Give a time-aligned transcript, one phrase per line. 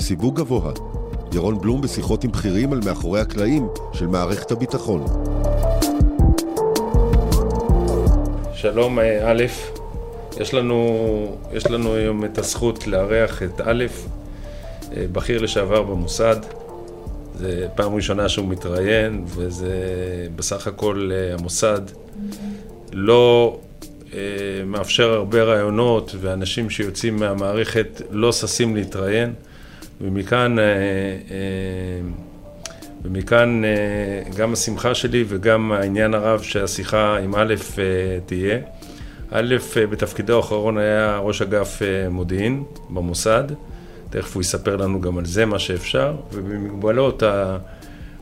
[0.00, 0.72] בסיווג גבוה.
[1.32, 5.04] ירון בלום בשיחות עם בכירים על מאחורי הקלעים של מערכת הביטחון.
[8.54, 9.42] שלום א',
[10.40, 13.84] יש לנו, יש לנו היום את הזכות לארח את א',
[14.94, 16.36] בכיר לשעבר במוסד.
[17.34, 19.74] זה פעם ראשונה שהוא מתראיין, וזה
[20.36, 21.80] בסך הכל המוסד
[22.92, 23.58] לא
[24.14, 24.18] אה,
[24.66, 29.32] מאפשר הרבה רעיונות, ואנשים שיוצאים מהמערכת לא ששים להתראיין,
[30.00, 30.70] ומכאן, אה, אה,
[33.02, 33.62] ומכאן
[34.36, 37.54] גם השמחה שלי וגם העניין הרב שהשיחה עם א'
[38.26, 38.58] תהיה.
[39.30, 39.54] א',
[39.90, 43.44] בתפקידו האחרון היה ראש אגף מודיעין במוסד,
[44.10, 47.22] תכף הוא יספר לנו גם על זה מה שאפשר, ובמגבלות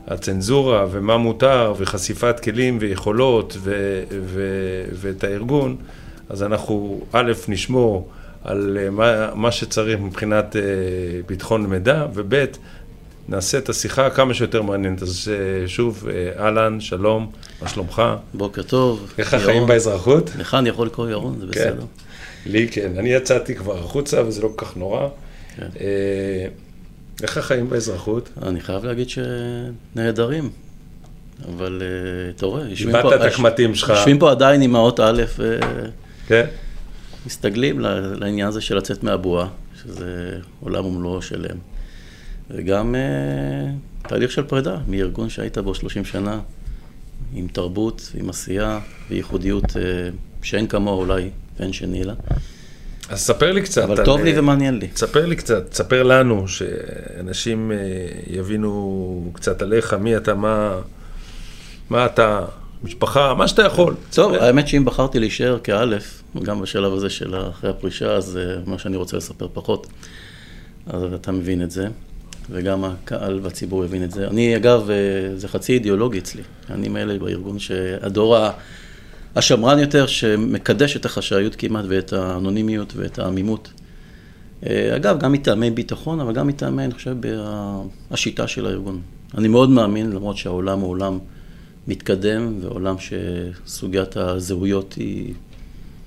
[0.07, 5.75] הצנזורה ומה מותר וחשיפת כלים ויכולות ו- ו- ואת הארגון,
[6.29, 8.09] אז אנחנו א', נשמור
[8.43, 10.59] על מה, מה שצריך מבחינת uh,
[11.27, 12.45] ביטחון מידע, וב',
[13.29, 15.01] נעשה את השיחה כמה שיותר מעניינת.
[15.01, 16.07] אז uh, שוב,
[16.39, 18.01] אהלן, שלום, מה שלומך?
[18.33, 19.13] בוקר טוב.
[19.17, 20.31] איך החיים באזרחות?
[20.39, 21.51] לך אני יכול לקרוא ירון, זה כן.
[21.51, 21.85] בסדר.
[22.45, 25.07] לי כן, אני יצאתי כבר החוצה וזה לא כל כך נורא.
[25.57, 25.67] כן.
[27.23, 28.29] איך החיים באזרחות?
[28.41, 30.49] אני חייב להגיד שנהדרים,
[31.55, 31.81] אבל
[32.35, 32.97] אתה רואה, יושבים פה...
[32.97, 33.89] איבדת את הקמטים שלך.
[33.89, 35.23] יושבים פה עדיין עם האות א',
[36.27, 36.45] כן.
[37.29, 37.79] מסתגלים
[38.19, 39.47] לעניין הזה של לצאת מהבועה,
[39.81, 41.57] שזה עולם ומלואו שלם.
[42.49, 46.39] וגם uh, תהליך של פרידה מארגון שהיית בו 30 שנה,
[47.33, 49.75] עם תרבות, עם עשייה וייחודיות uh,
[50.41, 52.13] שאין כמוה אולי ואין שני לה.
[53.09, 53.83] אז ספר לי קצת.
[53.83, 54.87] אבל טוב לי אה, ומעניין לי.
[54.95, 57.71] ספר לי קצת, ספר לנו, שאנשים
[58.27, 60.79] יבינו קצת עליך, מי אתה, מה,
[61.89, 62.45] מה אתה,
[62.83, 63.95] משפחה, מה שאתה יכול.
[64.13, 68.79] טוב, האמת שאם בחרתי להישאר כאלף, גם בשלב הזה של אחרי הפרישה, אז אה, מה
[68.79, 69.87] שאני רוצה לספר פחות,
[70.87, 71.87] אז אתה מבין את זה,
[72.49, 74.27] וגם הקהל והציבור יבין את זה.
[74.27, 74.89] אני, אגב,
[75.35, 76.41] זה חצי אידיאולוגי אצלי.
[76.69, 78.37] אני מאלה בארגון שהדור.
[79.35, 83.71] השמרן יותר, שמקדש את החשאיות כמעט ואת האנונימיות ואת העמימות.
[84.65, 87.15] אה, אגב, גם מטעמי ביטחון, אבל גם מטעמי, אני חושב,
[88.11, 89.01] השיטה של הארגון.
[89.37, 91.19] אני מאוד מאמין, למרות שהעולם הוא עולם
[91.89, 95.33] מתקדם, ועולם שסוגיית הזהויות היא...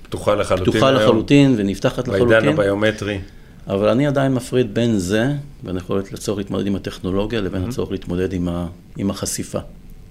[0.03, 1.01] פתוחה לחלוטין פתוחה היום.
[1.01, 2.27] לחלוטין ונפתחת לחלוטין.
[2.27, 3.19] בעידן הביומטרי.
[3.67, 5.33] אבל אני עדיין מפריד בין זה,
[5.63, 7.67] בין יכולת לצורך להתמודד עם הטכנולוגיה, לבין mm-hmm.
[7.67, 8.67] הצורך להתמודד עם, ה,
[8.97, 9.59] עם החשיפה.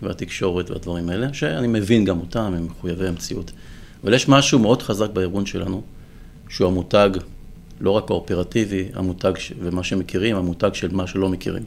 [0.02, 3.50] והתקשורת והדברים האלה, שאני מבין גם אותם, הם מחויבי המציאות.
[4.04, 5.82] אבל יש משהו מאוד חזק בארגון שלנו,
[6.48, 7.10] שהוא המותג,
[7.80, 11.62] לא רק האופרטיבי, המותג, ומה שמכירים, המותג של מה שלא מכירים.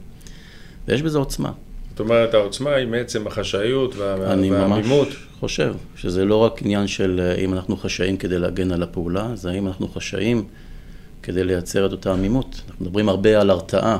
[0.88, 1.52] ויש בזה עוצמה.
[1.96, 4.32] זאת אומרת, העוצמה היא מעצם החשאיות וה...
[4.32, 5.08] אני והעמימות.
[5.08, 9.36] ממש חושב שזה לא רק עניין של אה, אם אנחנו חשאים כדי להגן על הפעולה,
[9.36, 10.48] זה האם אנחנו חשאים
[11.22, 12.62] כדי לייצר את אותה עמימות.
[12.68, 13.98] אנחנו מדברים הרבה על הרתעה.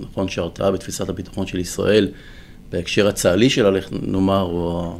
[0.00, 2.08] נכון שהרתעה בתפיסת הביטחון של ישראל
[2.70, 3.70] בהקשר הצה"לי שלה,
[4.02, 4.98] נאמר, או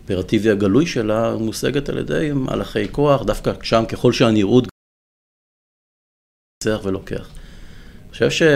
[0.00, 4.68] האופרטיבי הגלוי שלה, מושגת על ידי מהלכי כוח, דווקא שם ככל שהנראות
[6.62, 7.28] צריך ולוקח.
[8.02, 8.46] אני חושב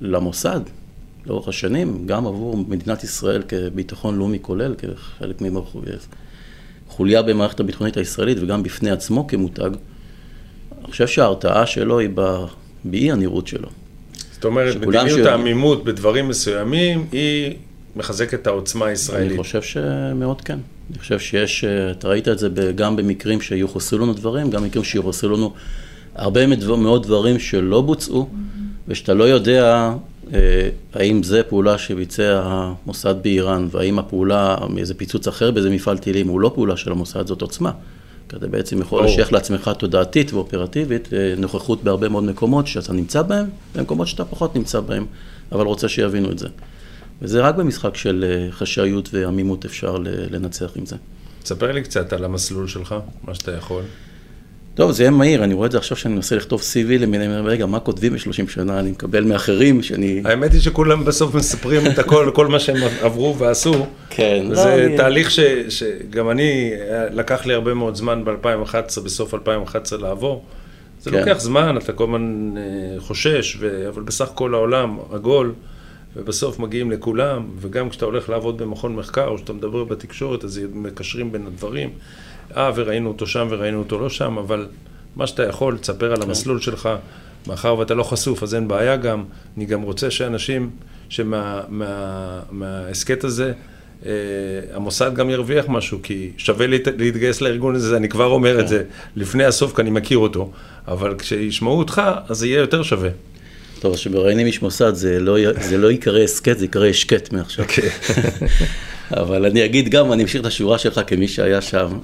[0.00, 0.60] שלמוסד,
[1.26, 5.42] לאורך השנים, גם עבור מדינת ישראל כביטחון לאומי כולל, כחלק
[6.88, 9.70] מחוליה במערכת הביטחונית הישראלית וגם בפני עצמו כמותג,
[10.78, 12.10] אני חושב שההרתעה שלו היא
[12.84, 13.68] באי הנראות שלו.
[14.32, 15.26] זאת אומרת, מדיניות ש...
[15.26, 17.54] העמימות בדברים מסוימים היא
[17.96, 19.32] מחזקת את העוצמה הישראלית.
[19.32, 20.58] אני חושב שמאוד כן.
[20.90, 25.28] אני חושב שיש, אתה ראית את זה גם במקרים שיוחסו לנו דברים, גם במקרים שיוחסו
[25.28, 25.52] לנו
[26.14, 26.46] הרבה
[26.76, 28.28] מאוד דברים שלא בוצעו,
[28.88, 29.94] ושאתה לא יודע אה,
[30.94, 36.40] האם זה פעולה שביצע המוסד באיראן, והאם הפעולה מאיזה פיצוץ אחר באיזה מפעל טילים הוא
[36.40, 37.70] לא פעולה של המוסד, זאת עוצמה.
[38.28, 43.22] כי אתה בעצם יכול לשייך לעצמך תודעתית ואופרטיבית אה, נוכחות בהרבה מאוד מקומות שאתה נמצא
[43.22, 45.06] בהם, במקומות שאתה פחות נמצא בהם,
[45.52, 46.48] אבל רוצה שיבינו את זה.
[47.22, 49.96] וזה רק במשחק של אה, חשאיות ועמימות אפשר
[50.30, 50.96] לנצח עם זה.
[51.42, 52.94] תספר לי קצת על המסלול שלך,
[53.24, 53.82] מה שאתה יכול.
[54.78, 57.66] טוב, זה יהיה מהיר, אני רואה את זה עכשיו שאני מנסה לכתוב CV למיניהם, רגע,
[57.66, 60.22] מה כותבים ב-30 שנה, אני מקבל מאחרים שאני...
[60.24, 63.86] האמת היא שכולם בסוף מספרים את הכל, כל מה שהם עברו ועשו.
[64.10, 64.46] כן.
[64.54, 66.72] זה לא, תהליך ש, שגם אני,
[67.10, 70.44] לקח לי הרבה מאוד זמן ב-2011, בסוף 2011 לעבור.
[71.00, 71.18] זה כן.
[71.18, 73.88] לוקח זמן, אתה כל הזמן אה, חושש, ו...
[73.88, 75.52] אבל בסך הכל העולם עגול,
[76.16, 81.32] ובסוף מגיעים לכולם, וגם כשאתה הולך לעבוד במכון מחקר, או שאתה מדבר בתקשורת, אז מקשרים
[81.32, 81.90] בין הדברים.
[82.56, 84.66] אה, וראינו אותו שם וראינו אותו לא שם, אבל
[85.16, 86.22] מה שאתה יכול, תספר על כן.
[86.22, 86.88] המסלול שלך,
[87.46, 89.24] מאחר ואתה לא חשוף, אז אין בעיה גם.
[89.56, 90.70] אני גם רוצה שאנשים
[91.08, 91.74] שמההסכת
[93.24, 93.52] מה, הזה,
[94.06, 94.12] אה,
[94.72, 98.60] המוסד גם ירוויח משהו, כי שווה להת, להתגייס לארגון הזה, אני כבר אומר כן.
[98.60, 98.82] את זה
[99.16, 100.50] לפני הסוף, כי אני מכיר אותו,
[100.88, 103.10] אבל כשישמעו אותך, אז זה יהיה יותר שווה.
[103.80, 107.64] טוב, כשמראיינים איש מוסד זה לא, זה לא ייקרא הסכת, זה ייקרא השקט מעכשיו.
[107.64, 107.90] אוקיי.
[109.22, 111.98] אבל אני אגיד גם, אני אמשיך את השורה שלך כמי שהיה שם,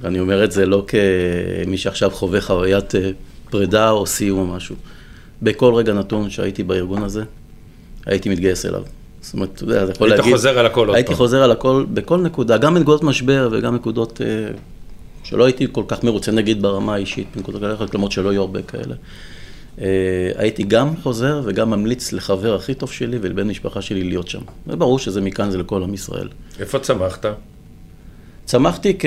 [0.00, 3.10] ואני אומר את זה לא כמי שעכשיו חווה חוויית אה,
[3.50, 4.76] פרידה או סיום או משהו.
[5.42, 7.22] בכל רגע נתון שהייתי בארגון הזה,
[8.06, 8.82] הייתי מתגייס אליו.
[9.20, 10.32] זאת אומרת, אתה יודע, אתה יכול היית להגיד...
[10.32, 11.16] חוזר על הכל עוד הייתי פעם.
[11.16, 14.54] חוזר על הכל בכל נקודה, גם בנקודות משבר וגם נקודות אה,
[15.24, 18.94] שלא הייתי כל כך מרוצה, נגיד ברמה האישית, בנקודות כאלה, למרות שלא היו הרבה כאלה.
[19.80, 19.86] אה,
[20.36, 24.40] הייתי גם חוזר וגם ממליץ לחבר הכי טוב שלי ולבן משפחה שלי להיות שם.
[24.66, 26.28] וברור שזה מכאן, זה לכל עם ישראל.
[26.60, 27.26] איפה צמחת?
[28.52, 29.04] צמחתי כ...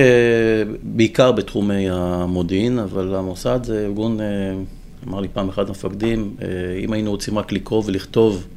[0.83, 4.25] בעיקר בתחומי המודיעין, אבל המוסד זה ארגון, אה,
[5.07, 6.47] אמר לי פעם אחד המפקדים, אה,
[6.83, 8.47] אם היינו רוצים רק לקרוא ולכתוב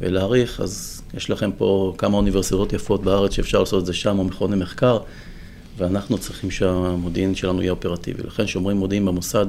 [0.00, 4.24] ולהעריך, אז יש לכם פה כמה אוניברסיטאות יפות בארץ שאפשר לעשות את זה שם, או
[4.24, 4.98] מכוני מחקר,
[5.76, 8.22] ואנחנו צריכים שהמודיעין שלנו יהיה אופרטיבי.
[8.22, 9.46] לכן כשאומרים מודיעין במוסד,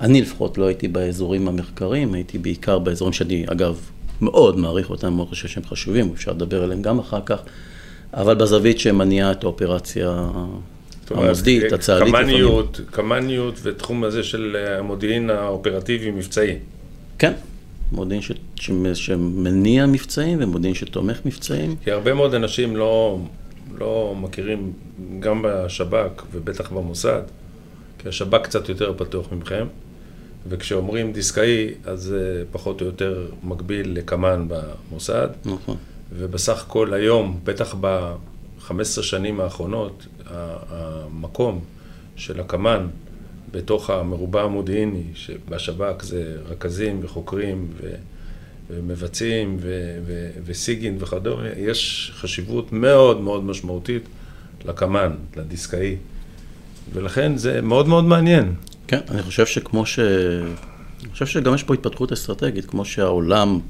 [0.00, 3.80] אני לפחות לא הייתי באזורים המחקריים, הייתי בעיקר באזורים שאני, אגב,
[4.20, 7.38] מאוד מעריך אותם, מאוד חושב שהם חשובים, אפשר לדבר עליהם גם אחר כך,
[8.16, 10.28] אבל בזווית שמניעה את האופרציה
[11.10, 12.08] המוסדית, הצה"לית.
[12.08, 12.26] לפעמים.
[12.26, 16.56] קמ"ניות, קמ"ניות ותחום הזה של אה, המודיעין האופרטיבי-מבצעי.
[17.18, 17.32] כן,
[17.92, 18.32] מודיעין ש...
[18.56, 18.70] ש...
[18.94, 21.76] שמניע מבצעים ומודיעין שתומך מבצעים.
[21.84, 23.18] כי הרבה מאוד אנשים לא,
[23.78, 24.72] לא מכירים,
[25.20, 27.22] גם בשב"כ ובטח במוסד,
[27.98, 29.66] כי השב"כ קצת יותר פתוח מכם,
[30.48, 35.76] וכשאומרים דיסקאי, אז זה פחות או יותר מקביל לקמ"ן במוסד, נכון.
[36.12, 38.72] ובסך הכל היום, בטח ב-15
[39.02, 41.60] שנים האחרונות, המקום
[42.16, 42.86] של הקמ"ן
[43.50, 47.94] בתוך המרובע המודיעיני, שבשב"כ זה רכזים וחוקרים ו...
[48.70, 54.02] ומבצעים ו- ו- וסיגין וכדומה, יש חשיבות מאוד מאוד משמעותית
[54.64, 55.96] לקמ"ן, לדיסקאי.
[56.92, 58.54] ולכן זה מאוד מאוד מעניין.
[58.86, 59.98] כן, אני חושב שכמו ש...
[59.98, 63.60] אני חושב שגם יש פה התפתחות אסטרטגית, כמו שהעולם,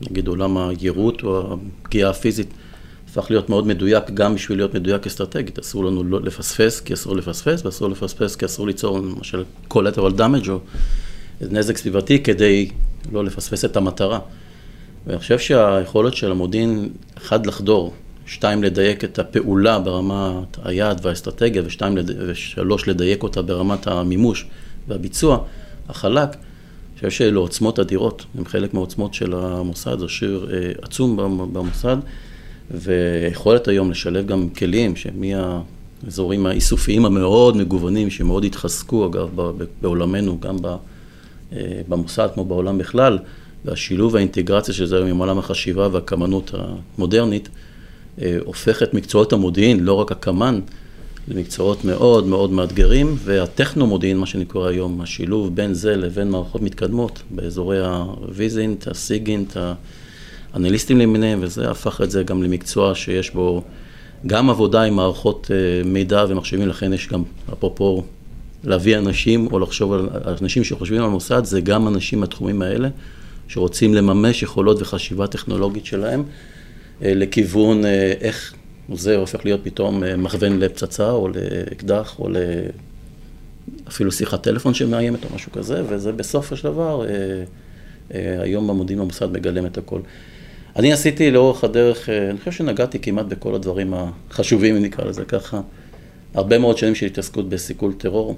[0.00, 2.48] נגיד עולם היירוט או הפגיעה הפיזית,
[3.08, 5.58] הפך להיות מאוד מדויק גם בשביל להיות מדויק אסטרטגית.
[5.58, 10.48] אסור לנו לא לפספס כי אסור לפספס, ואסור לפספס כי אסור ליצור למשל collateral damage
[10.48, 10.58] או
[11.40, 12.70] נזק סביבתי כדי
[13.12, 14.18] לא לפספס את המטרה.
[15.06, 16.88] ואני חושב שהיכולת של המודיעין,
[17.18, 17.94] אחד, לחדור,
[18.26, 22.10] שתיים, לדייק את הפעולה ברמת היעד והאסטרטגיה, ושתיים, לד...
[22.26, 24.46] ושלוש, לדייק אותה ברמת המימוש
[24.88, 25.44] והביצוע,
[25.88, 26.36] החלק,
[26.96, 31.52] אני חושב שאלו עוצמות אדירות, הם חלק מהעוצמות של המוסד, זה שיר אה, עצום במ-
[31.52, 31.96] במוסד,
[32.70, 39.28] ויכולת היום לשלב גם כלים שמהאזורים האיסופיים המאוד מגוונים, שמאוד התחזקו אגב
[39.80, 40.56] בעולמנו, גם.
[41.52, 43.18] אה, במוסד כמו בעולם בכלל,
[43.64, 47.48] והשילוב והאינטגרציה של זה היום עם עולם החשיבה והקמנות המודרנית,
[48.22, 50.60] אה, הופך את מקצועות המודיעין, לא רק הקמ"ן,
[51.28, 57.80] למקצועות מאוד מאוד מאתגרים, והטכנו-מודיעין, מה שנקרא היום, השילוב בין זה לבין מערכות מתקדמות, באזורי
[57.80, 59.56] הוויזינט, הסיגינט,
[60.54, 63.62] האנליסטים למיניהם, וזה הפך את זה גם למקצוע שיש בו
[64.26, 68.04] גם עבודה עם מערכות אה, מידע ומחשבים, לכן יש גם, אפרופו
[68.64, 70.08] להביא אנשים או לחשוב על
[70.42, 72.88] אנשים שחושבים על מוסד, זה גם אנשים מהתחומים האלה,
[73.48, 76.22] שרוצים לממש יכולות וחשיבה טכנולוגית שלהם
[77.02, 78.54] אה, לכיוון אה, איך
[78.94, 82.28] זה הופך להיות פתאום אה, מכוון לפצצה או לאקדח או
[83.88, 87.04] אפילו שיחת טלפון שמאיימת או משהו כזה, וזה בסופו של דבר,
[88.10, 90.00] היום במודיעין במוסד מגלם את הכל.
[90.76, 95.60] אני עשיתי לאורך הדרך, אני חושב שנגעתי כמעט בכל הדברים החשובים, אם נקרא לזה ככה.
[96.34, 98.36] הרבה מאוד שנים של התעסקות בסיכול טרור,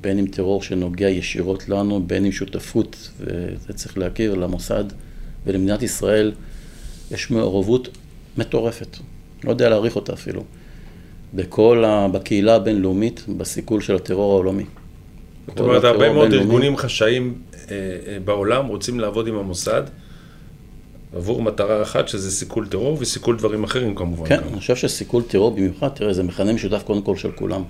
[0.00, 4.84] בין אם טרור שנוגע ישירות לנו, בין אם שותפות, וזה צריך להכיר, למוסד
[5.46, 6.32] ולמדינת ישראל
[7.10, 7.88] יש מעורבות
[8.38, 8.96] מטורפת,
[9.44, 10.44] לא יודע להעריך אותה אפילו,
[11.34, 12.08] בכל, ה...
[12.08, 14.64] בקהילה הבינלאומית, בסיכול של הטרור העולמי.
[15.46, 19.82] זאת אומרת, הרבה מאוד ארגונים חשאיים אה, אה, בעולם רוצים לעבוד עם המוסד.
[21.16, 24.28] עבור מטרה אחת, שזה סיכול טרור וסיכול דברים אחרים כמובן.
[24.28, 27.62] כן, אני חושב שסיכול טרור במיוחד, תראה, זה מכנה משותף קודם כל של כולם.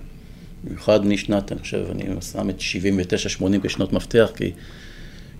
[0.64, 2.61] במיוחד משנת, אני חושב, אני שם את
[3.40, 4.52] 79-80 כשנות מפתח, כי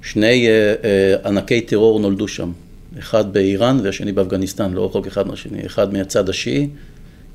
[0.03, 2.53] שני אה, אה, ענקי טרור נולדו שם.
[2.99, 5.67] אחד באיראן והשני באפגניסטן, לא רחוק אחד מהשני.
[5.67, 6.69] אחד מהצד השיעי,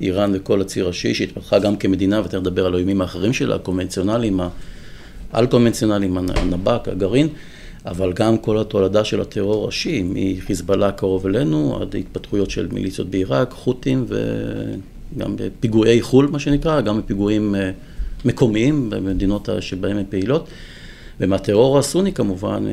[0.01, 4.39] איראן וכל הציר השיעי, שהתפתחה גם כמדינה, ותכף נדבר על האיומים האחרים שלה, הקונבנציונליים,
[5.33, 7.27] האל-קונבנציונליים, הנב"ק, הגרעין.
[7.85, 13.51] אבל גם כל התולדה של הטרור השיעי, מחיזבאללה קרוב אלינו, עד התפתחויות של מיליציות בעיראק,
[13.51, 17.55] חות'ים וגם בפיגועי חו"ל, מה שנקרא, גם בפיגועים
[18.25, 20.47] מקומיים במדינות שבהן הן פעילות.
[21.19, 22.65] ומהטרור הסוני כמובן,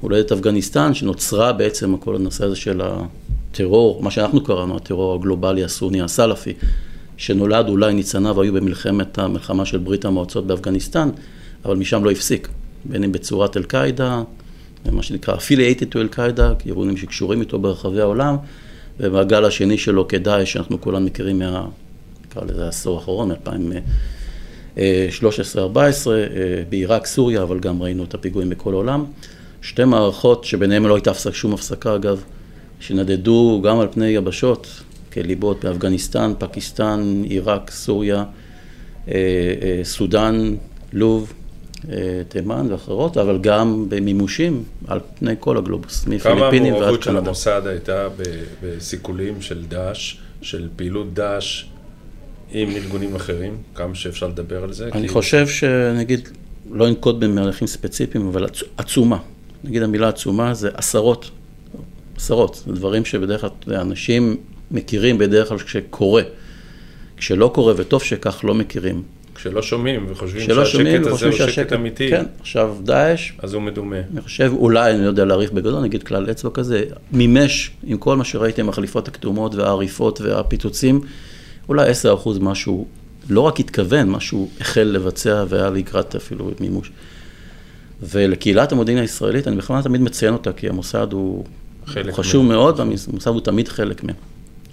[0.00, 6.02] הולדת אפגניסטן, שנוצרה בעצם כל הנושא הזה של הטרור, מה שאנחנו קראנו, הטרור הגלובלי הסוני
[6.02, 6.52] הסלאפי,
[7.16, 11.08] שנולד אולי ניצניו היו במלחמת המלחמה של ברית המועצות באפגניסטן,
[11.64, 12.48] אבל משם לא הפסיק,
[12.84, 14.22] בין אם בצורת אל-קאעידה,
[14.92, 18.36] מה שנקרא affiliated to אל-קאעידה, ארגונים שקשורים איתו ברחבי העולם,
[19.00, 21.66] ובגל השני שלו כדאעש, שאנחנו כולם מכירים מה...
[22.26, 23.30] נקרא לזה העשור האחרון,
[24.76, 26.08] מ-2013-2014,
[26.68, 29.04] בעיראק, סוריה, אבל גם ראינו את הפיגועים בכל העולם.
[29.62, 32.22] שתי מערכות שביניהן לא הייתה שום הפסקה, אגב,
[32.80, 38.24] שנדדו גם על פני יבשות, כליבות באפגניסטן, פקיסטן, עיראק, סוריה,
[39.08, 39.14] אה,
[39.62, 40.54] אה, סודאן,
[40.92, 41.32] לוב,
[41.90, 46.60] אה, תימן ואחרות, אבל גם במימושים על פני כל הגלובוס, מפיליפינים ועד קנדה.
[46.60, 48.08] כמה המעורבות של המוסד הייתה
[48.62, 51.64] בסיכולים של דאעש, של פעילות דאעש
[52.50, 53.56] עם ארגונים אחרים?
[53.74, 54.88] כמה שאפשר לדבר על זה?
[54.92, 55.08] אני כי...
[55.08, 56.28] חושב שנגיד,
[56.70, 59.18] לא ננקוט במהלכים ספציפיים, אבל עצומה.
[59.64, 61.30] נגיד המילה עצומה זה עשרות,
[62.16, 64.36] עשרות, זה דברים שבדרך כלל אנשים
[64.70, 66.22] מכירים בדרך כלל כשקורה.
[67.16, 69.02] כשלא קורה, וטוב שכך, לא מכירים.
[69.34, 72.10] כשלא שומעים וחושבים שהשקט הזה הוא שקט אמיתי.
[72.10, 73.32] כן, עכשיו דאעש.
[73.38, 73.96] אז הוא מדומה.
[74.12, 78.16] אני חושב, אולי, אני לא יודע להעריך בגדול, נגיד כלל אצבע כזה, מימש עם כל
[78.16, 81.00] מה שראיתם, החליפות הכתומות והעריפות והפיצוצים,
[81.68, 82.86] אולי 10% משהו,
[83.28, 86.90] לא רק התכוון, משהו החל לבצע והיה לקראת אפילו מימוש.
[88.02, 91.44] ולקהילת המודיעין הישראלית, אני בכלל תמיד מציין אותה, כי המוסד הוא,
[91.94, 92.56] הוא חשוב מהם.
[92.56, 94.16] מאוד, והמוסד הוא תמיד חלק מהם.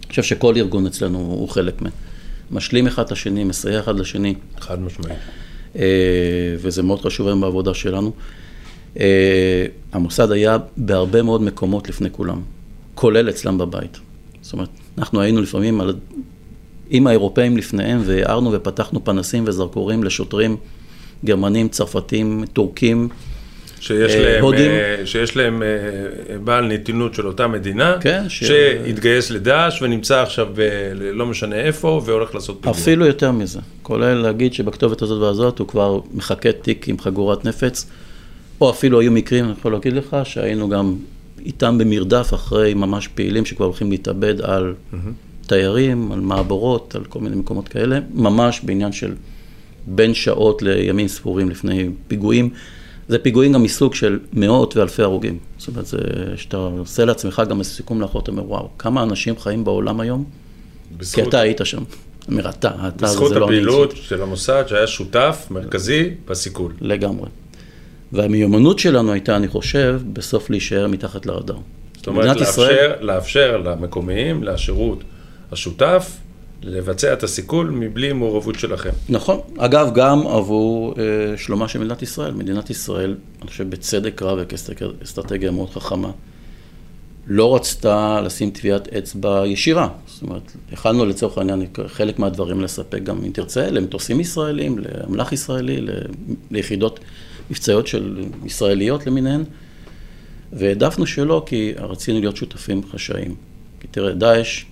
[0.04, 1.92] אני חושב שכל ארגון אצלנו הוא חלק מהם.
[2.52, 4.36] משלים אחד את השני, מסייע אחד לשני.
[4.60, 5.18] חד משמעית.
[5.76, 8.12] אה, וזה מאוד חשוב היום בעבודה שלנו.
[9.00, 12.42] אה, המוסד היה בהרבה מאוד מקומות לפני כולם,
[12.96, 13.98] כולל אצלם בבית.
[14.42, 15.96] זאת אומרת, אנחנו היינו לפעמים על...
[16.90, 20.58] עם האירופאים לפניהם, והערנו ופתחנו פנסים וזרקורים לשוטרים
[21.26, 23.10] גרמנים, צרפתים, טורקים,
[23.84, 24.72] שיש אה, להם, הודים.
[24.72, 28.44] אה, שיש להם אה, בעל נתינות של אותה מדינה, כן, ש...
[28.44, 30.48] שהתגייס לדאעש ונמצא עכשיו
[30.96, 32.72] לא משנה איפה והולך לעשות פיגוע.
[32.72, 37.86] אפילו יותר מזה, כולל להגיד שבכתובת הזאת והזאת הוא כבר מחכה תיק עם חגורת נפץ,
[38.62, 40.96] או אפילו היו מקרים, אני יכול להגיד לך, שהיינו גם
[41.46, 44.98] איתם במרדף אחרי ממש פעילים שכבר הולכים להתאבד על mm-hmm.
[45.54, 49.14] תיירים, על מעבורות, על כל מיני מקומות כאלה, ממש בעניין של
[49.88, 52.50] בין שעות לימים ספורים לפני פיגועים.
[53.08, 55.38] זה פיגועים גם מסוג של מאות ואלפי הרוגים.
[55.58, 55.98] זאת אומרת, זה
[56.36, 60.24] שאתה עושה לעצמך גם איזה סיכום לאחור, אתה אומר, וואו, כמה אנשים חיים בעולם היום?
[60.98, 61.24] בזכות...
[61.24, 61.84] כי אתה היית שם.
[62.28, 63.30] אומר, אתה, אתה, זה לא אני.
[63.30, 66.74] בזכות הפעילות של המוסד שהיה שותף מרכזי בסיכול.
[66.82, 67.30] לגמרי.
[68.12, 71.58] והמיומנות שלנו הייתה, אני חושב, בסוף להישאר מתחת לרדאר.
[71.98, 72.92] זאת אומרת, לאפשר, ישראל...
[73.02, 75.04] לאפשר למקומיים, לשירות
[75.54, 76.18] השותף,
[76.64, 78.90] לבצע את הסיכול מבלי מעורבות שלכם.
[79.10, 79.40] נכון.
[79.58, 82.34] אגב, גם עבור אה, שלומה של מדינת ישראל.
[82.34, 86.12] מדינת ישראל, אני חושב בצדק רב וכאסטרטגיה מאוד חכמה,
[87.28, 89.90] לא רצתה לשים טביעת אצבע ישירה.
[90.08, 95.86] זאת אומרת, יכלנו לצורך העניין חלק מהדברים לספק גם, אם תרצה, למטוסים ישראלים, לאמל"ח ישראלי,
[96.52, 97.00] ליחידות
[97.50, 99.44] מבצעיות של ישראליות למיניהן,
[100.54, 103.36] והעדפנו שלא, כי רצינו להיות שותפים חשאיים.
[103.80, 104.66] כי תראה, דאעש,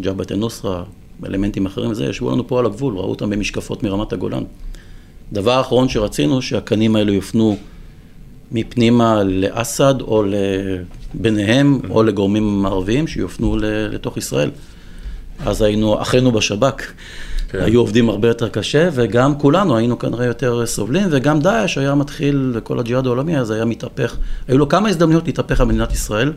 [0.00, 0.82] ג'בהת א-נוסרה,
[1.26, 4.42] אלמנטים אחרים וזה, ישבו לנו פה על הגבול, ראו אותם במשקפות מרמת הגולן.
[5.32, 7.56] דבר אחרון שרצינו, שהקנים האלו יופנו
[8.52, 10.24] מפנימה לאסד או
[11.14, 14.50] ביניהם, או לגורמים ערביים שיופנו לתוך ישראל.
[15.46, 16.82] אז היינו, אחינו בשב"כ,
[17.48, 17.60] כן.
[17.60, 22.50] היו עובדים הרבה יותר קשה, וגם כולנו היינו כנראה יותר סובלים, וגם דאעש היה מתחיל,
[22.54, 24.16] וכל הג'יהאד העולמי הזה היה מתהפך.
[24.48, 26.32] היו לו כמה הזדמנויות להתהפך על מדינת ישראל,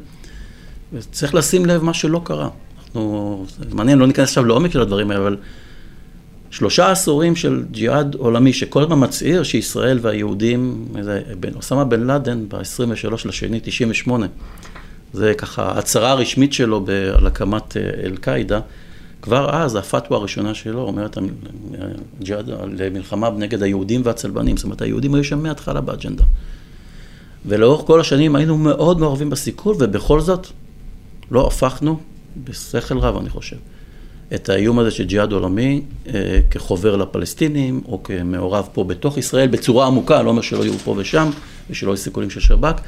[0.93, 2.49] וצריך לשים לב מה שלא קרה.
[2.89, 5.37] אנחנו, זה מעניין, לא ניכנס עכשיו לעומק של הדברים האלה, אבל
[6.51, 10.85] שלושה עשורים של ג'יהאד עולמי, שכל הזמן מצהיר שישראל והיהודים,
[11.55, 14.27] אוסמה בן לאדן ב-23 לשני 98,
[15.13, 18.59] זה ככה ההצהרה הרשמית שלו ב- על הקמת אה, אל-קאעידה,
[19.21, 21.17] כבר אז הפתווה הראשונה שלו אומרת
[22.21, 26.23] ג'יהאד למלחמה נגד היהודים והצלבנים, זאת אומרת היהודים היו שם מההתחלה באג'נדה.
[27.45, 30.47] ולאורך כל השנים היינו מאוד מעורבים בסיכול, ובכל זאת
[31.31, 31.99] לא הפכנו
[32.43, 33.57] בשכל רב, אני חושב,
[34.35, 39.87] את האיום הזה של ג'יהאד עולמי אה, כחובר לפלסטינים, או כמעורב פה בתוך ישראל, בצורה
[39.87, 41.29] עמוקה, לא אומר שלא יהיו פה ושם,
[41.69, 42.81] ושלא יהיו סיכולים של שב"כ,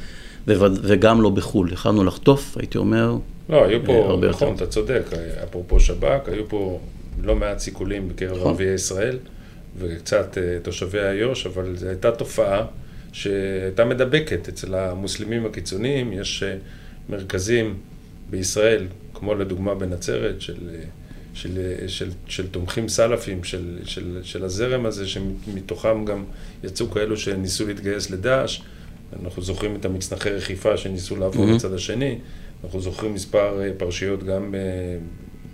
[0.48, 1.74] וגם לא בחו"ל.
[1.74, 3.18] יכלנו לחטוף, הייתי אומר,
[3.50, 4.64] לא, היו פה, הרבה נכון, יותר.
[4.64, 5.04] אתה צודק,
[5.44, 6.80] אפרופו שב"כ, היו פה
[7.24, 8.48] לא מעט סיכולים בקרב נכון.
[8.48, 9.18] ערביי ישראל,
[9.78, 12.66] וקצת אה, תושבי איו"ש, אבל זו הייתה תופעה
[13.12, 16.56] שהייתה מדבקת אצל המוסלמים הקיצוניים, יש אה,
[17.10, 17.76] מרכזים
[18.30, 18.88] בישראל,
[19.22, 20.56] כמו לדוגמה בנצרת, של,
[21.34, 26.24] של, של, של, של תומכים סלאפים, של, של, של הזרם הזה, שמתוכם גם
[26.64, 28.62] יצאו כאלו שניסו להתגייס לדאעש.
[29.24, 31.56] אנחנו זוכרים את המצנחי רכיפה שניסו לעבור mm-hmm.
[31.56, 32.20] לצד השני.
[32.64, 34.56] אנחנו זוכרים מספר אה, פרשיות גם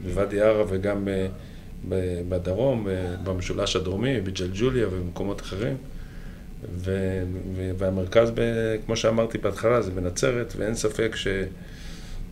[0.03, 1.07] בוואדי ערה וגם
[2.29, 2.87] בדרום,
[3.23, 5.77] במשולש הדרומי, בג'לג'וליה ובמקומות אחרים.
[6.75, 7.23] ו-
[7.77, 11.27] והמרכז, ב- כמו שאמרתי בהתחלה, זה בנצרת, ואין ספק ש...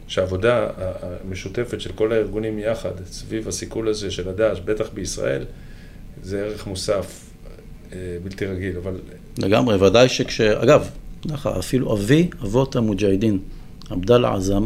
[0.07, 0.67] שהעבודה
[1.01, 5.43] המשותפת של כל הארגונים יחד, סביב הסיכול הזה של הדאעש, בטח בישראל,
[6.23, 7.25] זה ערך מוסף
[7.93, 8.93] אה, בלתי רגיל, אבל...
[9.37, 10.41] לגמרי, ודאי שכש...
[10.41, 10.89] אגב,
[11.31, 13.39] ככה, אפילו אבי אבות המוג'הדין,
[13.89, 14.65] עבדאללה עזאם,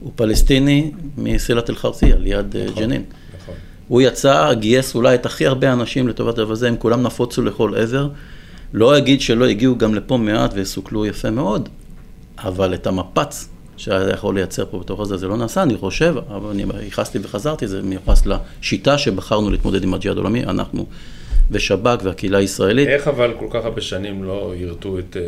[0.00, 3.02] הוא פלסטיני מסילת אל-חרסייה, ליד אה, נכון, ג'נין.
[3.42, 3.54] נכון.
[3.88, 7.74] הוא יצא, גייס אולי את הכי הרבה אנשים לטובת הדבר הזה, הם כולם נפוצו לכל
[7.76, 8.08] עבר.
[8.72, 11.68] לא אגיד שלא הגיעו גם לפה מעט וסוכלו יפה מאוד,
[12.38, 16.50] אבל את המפץ שהיה יכול לייצר פה בתוך הזה, זה לא נעשה, אני חושב, אבל
[16.50, 20.86] אני ייחסתי וחזרתי, זה מיוחס לשיטה שבחרנו להתמודד עם הג'יהאד העולמי, אנחנו
[21.50, 22.88] ושב"כ והקהילה הישראלית.
[22.88, 25.22] איך אבל כל כך הרבה שנים לא יירטו את, אה,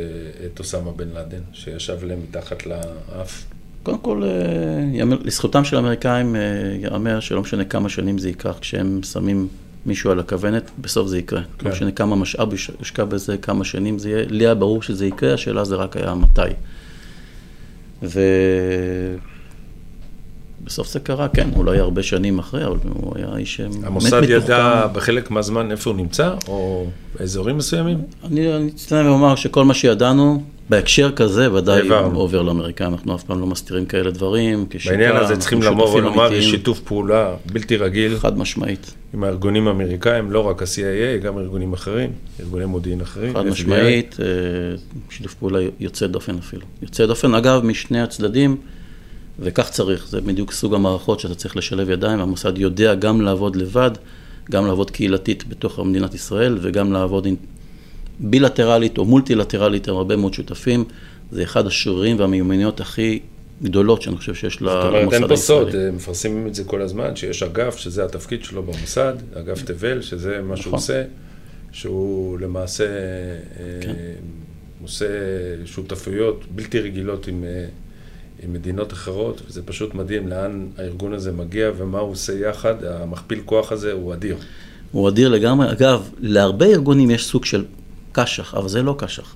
[0.47, 3.45] את אוסמה בן לאדן, שישב להם מתחת לאף?
[3.83, 6.41] קודם כל, אה, לזכותם של האמריקאים אה,
[6.81, 9.49] ייאמר שלא משנה כמה שנים זה ייקח, כשהם שמים
[9.87, 11.43] מישהו על הכוונת, בסוף זה יקרה.
[11.59, 11.67] כן.
[11.67, 15.35] לא משנה כמה משאב יושקע בזה, כמה שנים זה יהיה, לי היה ברור שזה יקרה,
[15.35, 16.41] השאלה זה רק היה מתי.
[18.03, 18.21] ו...
[20.65, 24.33] ובסוף זה קרה, כן, אולי הרבה שנים אחרי, אבל הוא היה איש באמת המוסד מתוחכם.
[24.33, 26.87] ידע בחלק מהזמן איפה הוא נמצא, או
[27.19, 27.99] באזורים מסוימים?
[28.25, 31.89] אני אני אצטנן ואומר שכל מה שידענו, בהקשר כזה ודאי.
[32.15, 36.33] עובר לאמריקאים, אנחנו אף פעם לא מסתירים כאלה דברים, כשיטה, בעניין הזה צריכים לבוא ולומר,
[36.33, 36.51] יש.
[36.51, 42.11] שיתוף פעולה בלתי רגיל חד משמעית, עם הארגונים האמריקאים, לא רק ה-CIA, גם ארגונים אחרים,
[42.41, 43.35] ארגוני מודיעין אחרים.
[43.35, 43.51] חד FBI.
[43.51, 44.27] משמעית, אה,
[45.11, 46.67] שיתוף פעולה יוצא דופן אפילו.
[46.83, 48.57] יוצא דופן, אגב, משני הצדדים,
[49.39, 53.91] וכך צריך, זה בדיוק סוג המערכות שאתה צריך לשלב ידיים, המוסד יודע גם לעבוד לבד,
[54.51, 57.27] גם לעבוד קהילתית בתוך מדינת ישראל, וגם לעבוד
[58.21, 60.85] בילטרלית או מולטילטרלית עם הרבה מאוד שותפים.
[61.31, 63.21] זה אחד השרירים והמיומנויות הכי
[63.63, 65.91] גדולות שאני חושב שיש זאת למוסד אומרת, אין פה סוד, הישראלי.
[65.91, 70.57] מפרסמים את זה כל הזמן, שיש אגף, שזה התפקיד שלו במוסד, אגף תבל, שזה מה
[70.57, 70.79] שהוא נכון.
[70.79, 71.05] עושה,
[71.73, 72.91] שהוא למעשה אה,
[73.81, 73.95] כן.
[74.83, 75.07] עושה
[75.65, 77.67] שותפויות בלתי רגילות עם, אה,
[78.45, 83.41] עם מדינות אחרות, וזה פשוט מדהים לאן הארגון הזה מגיע ומה הוא עושה יחד, המכפיל
[83.45, 84.37] כוח הזה הוא אדיר.
[84.93, 85.73] הוא אדיר לגמרי.
[85.73, 87.65] אגב, להרבה ארגונים יש סוג של
[88.13, 89.35] קשח, אבל זה לא קשח.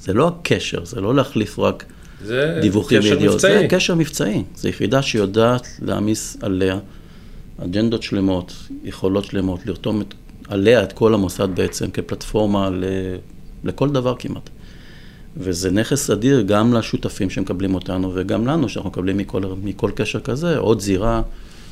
[0.00, 1.84] זה לא הקשר, זה לא להחליף רק
[2.24, 3.40] זה דיווחים וידיעות.
[3.40, 4.42] זה קשר מבצעי.
[4.56, 6.78] זו יחידה שיודעת להעמיס עליה
[7.64, 8.52] אג'נדות שלמות,
[8.84, 10.14] יכולות שלמות, לרתום את,
[10.48, 12.84] עליה את כל המוסד בעצם כפלטפורמה ל,
[13.64, 14.50] לכל דבר כמעט.
[15.38, 20.58] וזה נכס אדיר גם לשותפים שמקבלים אותנו וגם לנו, שאנחנו מקבלים מכל, מכל קשר כזה,
[20.58, 21.22] עוד זירה,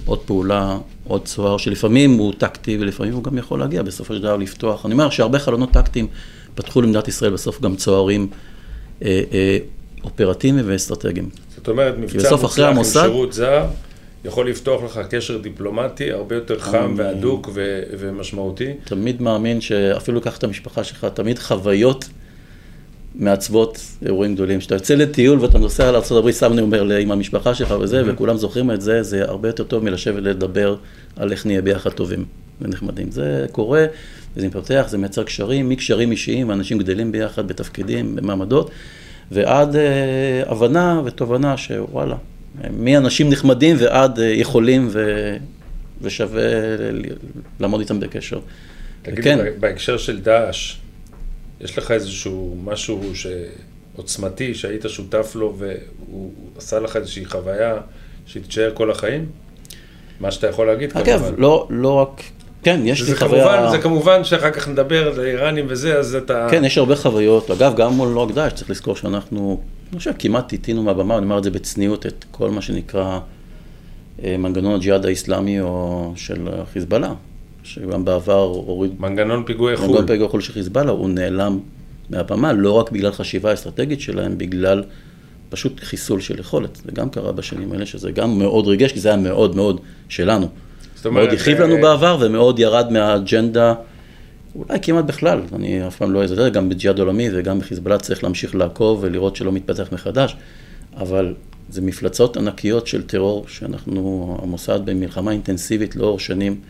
[0.07, 4.37] עוד פעולה, עוד צוהר, שלפעמים הוא טקטי ולפעמים הוא גם יכול להגיע בסופו של דבר
[4.37, 4.87] לפתוח.
[4.87, 6.07] אני אומר שהרבה חלונות טקטיים
[6.55, 8.27] פתחו למדינת ישראל בסוף גם צוערים
[9.03, 9.59] אה, אה,
[10.05, 11.29] אופרטיביים ואסטרטגיים.
[11.57, 13.65] זאת אומרת, מבצע מוצלח עם המוסד- שירות זר,
[14.25, 18.73] יכול לפתוח לך קשר דיפלומטי הרבה יותר חם והדוק ו- ומשמעותי.
[18.85, 22.09] תמיד מאמין שאפילו קח את המשפחה שלך, תמיד חוויות
[23.17, 24.59] מעצבות אירועים גדולים.
[24.59, 28.71] כשאתה יוצא לטיול ואתה נוסע לארה"ב, סתם אני אומר, עם המשפחה שלך וזה, וכולם זוכרים
[28.71, 30.77] את זה, זה הרבה יותר טוב מלשבת לדבר
[31.17, 32.25] על איך נהיה ביחד טובים
[32.61, 33.11] ונחמדים.
[33.11, 33.87] זה קורה,
[34.37, 38.71] וזה מתפתח, זה מייצר קשרים, מקשרים אישיים, אנשים גדלים ביחד בתפקידים, במעמדות,
[39.31, 39.83] ועד אה,
[40.47, 42.17] הבנה ותובנה שוואלה,
[42.79, 45.37] מאנשים נחמדים ועד אה, יכולים ו...
[46.03, 46.43] ושווה
[47.61, 48.39] לעמוד איתם בקשר.
[49.03, 49.25] תגיד.
[49.27, 50.77] לי, בהקשר של דאעש,
[51.61, 57.77] יש לך איזשהו משהו שעוצמתי, שהיית שותף לו והוא עשה לך איזושהי חוויה
[58.27, 59.27] שתישאר כל החיים?
[60.21, 61.35] מה שאתה יכול להגיד, אגב, כמובן.
[61.43, 62.23] לא, לא רק,
[62.63, 66.49] כן, יש לי חוויה, כמובן, זה כמובן שאחר כך נדבר על האיראנים וזה, אז אתה...
[66.51, 70.49] כן, יש הרבה חוויות, אגב, גם מול לא הקדש, צריך לזכור שאנחנו, אני חושב, כמעט
[70.49, 73.19] טיטינו מהבמה, אני אומר את זה בצניעות, את כל מה שנקרא
[74.25, 77.15] אה, מנגנון הג'יהאד האיסלאמי או של חיזבאללה,
[77.67, 79.87] שגם בעבר הוריד, מנגנון פיגועי חו"ל.
[79.87, 81.59] מנגנון פגע חו"ל של חיזבאללה, הוא נעלם
[82.11, 84.85] מהבמה, לא רק בגלל חשיבה אסטרטגית שלהם, בגלל
[85.49, 86.77] פשוט חיסול של יכולת.
[86.85, 90.49] זה גם קרה בשנים האלה, שזה גם מאוד ריגש, כי זה היה מאוד מאוד שלנו.
[90.97, 93.75] זאת אומרת, מאוד הכאיב אה, לנו בעבר ומאוד ירד מהאג'נדה,
[94.55, 98.55] אולי כמעט בכלל, אני אף פעם לא אזלזל, גם בג'יהאד עולמי וגם בחיזבאללה צריך להמשיך
[98.55, 100.37] לעקוב ולראות שלא מתפתח מחדש,
[100.97, 101.35] אבל
[101.69, 106.61] זה מפלצות ענקיות של טרור שאנחנו, המוסד במלחמה אינטנסיבית לאור שנים,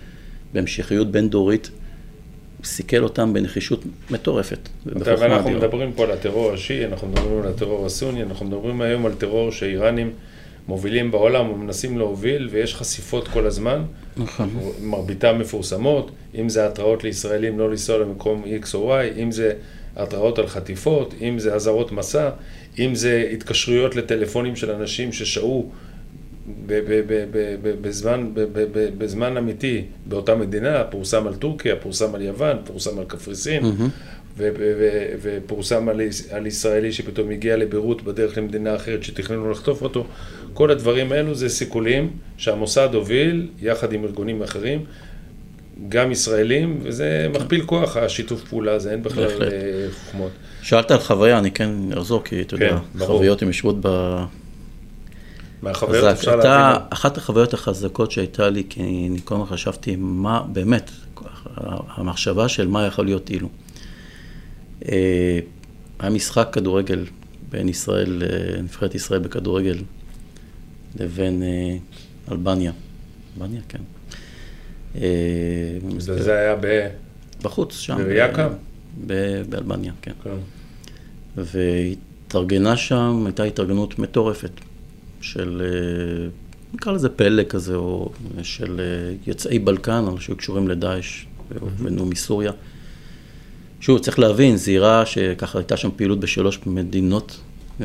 [0.53, 1.71] בהמשכיות בין-דורית,
[2.65, 4.59] סיכל אותם בנחישות מטורפת.
[4.97, 5.59] אתה ואנחנו אדירה.
[5.59, 9.53] מדברים פה על הטרור השיעי, אנחנו מדברים על הטרור הסוני, אנחנו מדברים היום על טרור
[9.53, 10.11] שאיראנים
[10.69, 13.83] מובילים בעולם ומנסים להוביל, ויש חשיפות כל הזמן,
[14.17, 14.51] נכון.
[14.83, 19.53] מרביתן מפורסמות, אם זה התראות לישראלים לא לנסוע למקום X או Y, אם זה
[19.97, 22.31] התראות על חטיפות, אם זה אזהרות מסע,
[22.79, 25.71] אם זה התקשרויות לטלפונים של אנשים ששהו
[27.81, 28.31] בזמן,
[28.99, 33.63] בזמן אמיתי באותה מדינה, פורסם על טורקיה, פורסם על יוון, פורסם על קפריסין.
[35.23, 40.07] ופורסם על, על ישראלי שפתאום הגיע לביירות בדרך למדינה אחרת שתכננו לחטוף אותו.
[40.55, 44.85] כל הדברים האלו זה סיכולים שהמוסד הוביל יחד עם ארגונים אחרים.
[45.89, 50.31] גם ישראלים, וזה מכפיל כוח, השיתוף פעולה הזה, אין בכלל אה, חוכמות.
[50.63, 54.17] שאלת על חוויה, אני כן אחזור, כי אתה יודע, כן, חוויות יושבות ב...
[55.63, 56.83] מהחוויות אפשר להבין.
[56.91, 60.91] אחת החוויות החזקות שהייתה לי, כי אני כל הזמן חשבתי מה, באמת,
[61.89, 63.49] המחשבה של מה יכול להיות אילו.
[64.89, 65.39] אה,
[65.99, 67.05] היה משחק כדורגל
[67.51, 69.79] בין ישראל, אה, נבחרת ישראל בכדורגל,
[71.01, 71.43] לבין
[72.33, 72.73] אלבניה.
[73.37, 73.81] אלבניה, כן.
[74.97, 75.03] אה,
[75.99, 76.89] זה היה ב...
[77.43, 77.97] בחוץ, שם.
[77.97, 78.49] בריאקה?
[79.49, 80.13] באלבניה, כן.
[80.25, 80.31] כן.
[81.37, 84.51] והתארגנה שם, הייתה התארגנות מטורפת
[85.21, 86.29] של, אה,
[86.75, 92.53] נקרא לזה פלא כזה, או של אה, יוצאי בלקן, אנשים שהיו קשורים לדאעש, והובנו מסוריה.
[93.81, 97.41] שוב, צריך להבין, זירה שככה הייתה שם פעילות בשלוש מדינות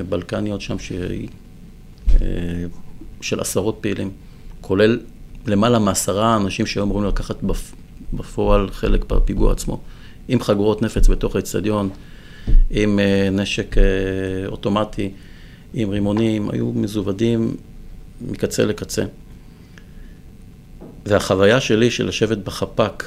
[0.10, 1.28] בלקניות שם, שהיא
[3.22, 4.12] של עשרות פעילים,
[4.62, 5.00] כולל
[5.48, 7.38] למעלה מעשרה אנשים שהיו אמורים לקחת
[8.14, 9.82] בפועל חלק בפיגוע עצמו,
[10.28, 11.90] עם חגורות נפץ בתוך האצטדיון,
[12.70, 13.84] עם אה, נשק אה,
[14.48, 15.12] אוטומטי,
[15.74, 17.56] עם רימונים, היו מזוודים
[18.22, 19.04] מקצה לקצה.
[21.06, 23.04] והחוויה שלי של לשבת בחפ"ק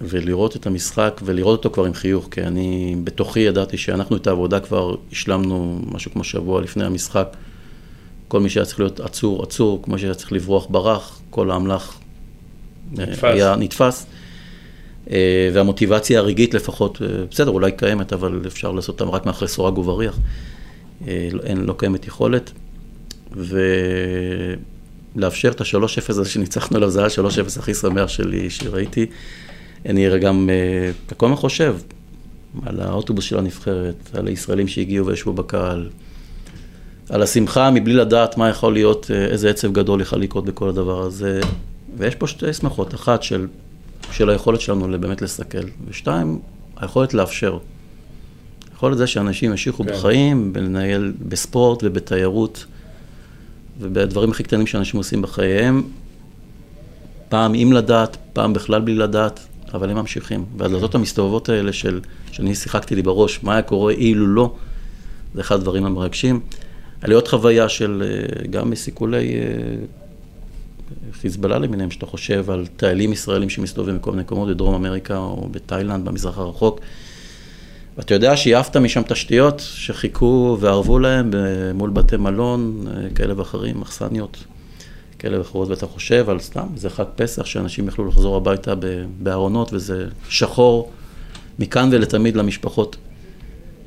[0.00, 4.60] ולראות את המשחק ולראות אותו כבר עם חיוך, כי אני בתוכי ידעתי שאנחנו את העבודה
[4.60, 7.36] כבר השלמנו משהו כמו שבוע לפני המשחק.
[8.28, 11.98] כל מי שהיה צריך להיות עצור, עצור, כמו שהיה צריך לברוח, ברח, כל האמל"ח
[12.98, 13.24] אה, נתפס.
[13.24, 14.06] היה נתפס.
[15.10, 19.78] אה, והמוטיבציה הרגעית לפחות, אה, בסדר, אולי קיימת, אבל אפשר לעשות אותם רק מאחורי סורג
[19.78, 20.18] ובריח.
[21.06, 22.52] אין, לא קיימת יכולת.
[25.16, 29.06] ולאפשר את ה-3-0 הזה שניצחנו עליו, זה היה ה-3-0 הכי שמח שלי שראיתי.
[29.86, 30.50] אני גם
[31.16, 31.76] כל הזמן חושב
[32.66, 35.88] על האוטובוס של הנבחרת, על הישראלים שהגיעו וישבו בקהל.
[37.10, 41.02] על השמחה מבלי לדעת מה יכול להיות, אה, איזה עצב גדול יכול לקרות בכל הדבר
[41.02, 41.40] הזה.
[41.96, 43.46] ויש פה שתי שמחות, אחת של,
[44.12, 46.38] של היכולת שלנו באמת לסכל, ושתיים,
[46.76, 47.58] היכולת לאפשר.
[48.84, 49.92] היכולת זה שאנשים ימשיכו כן.
[49.92, 52.64] בחיים, בלנהל בספורט ובתיירות,
[53.80, 55.82] ובדברים הכי קטנים שאנשים עושים בחייהם,
[57.28, 59.40] פעם עם לדעת, פעם בכלל בלי לדעת,
[59.74, 60.44] אבל הם ממשיכים.
[60.56, 62.00] והדלתות המסתובבות האלה של,
[62.32, 64.54] שאני שיחקתי לי בראש, מה היה קורה אילו לא,
[65.34, 66.40] זה אחד הדברים המרגשים.
[67.02, 69.40] היה לי עוד חוויה של אה, גם מסיכולי אה,
[71.20, 76.04] חיזבאללה למיניהם, שאתה חושב על טיילים ישראלים שמסתובבים בכל מיני מקומות בדרום אמריקה או בתאילנד,
[76.04, 76.80] במזרח הרחוק.
[77.96, 81.30] ואתה יודע שהעפת משם תשתיות שחיכו וערבו להם
[81.74, 84.44] מול בתי מלון אה, כאלה ואחרים, מחסניות
[85.18, 88.74] כאלה ואחרות, ואתה חושב על סתם, זה חג פסח, שאנשים יכלו לחזור הביתה
[89.18, 90.90] בארונות, וזה שחור
[91.58, 92.96] מכאן ולתמיד למשפחות.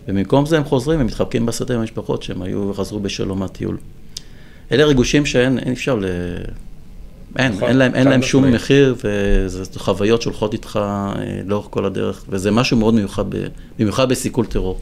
[0.08, 3.78] ובמקום זה הם חוזרים ומתחבקים בשדה עם המשפחות שהם היו וחזרו בשלום מהטיול.
[4.72, 6.06] אלה ריגושים שאין, אין אפשר ל...
[7.36, 11.14] אין, נכון, אין להם, אין להם שום מחיר, וזה חוויות שהולכות איתך אה,
[11.46, 13.26] לאורך כל הדרך, וזה משהו מאוד מיוחד,
[13.80, 14.80] במיוחד בסיכול טרור.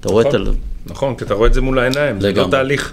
[0.00, 0.38] אתה רואה את ה...
[0.86, 2.92] נכון, כי אתה רואה את זה מול העיניים, זה לא תהליך,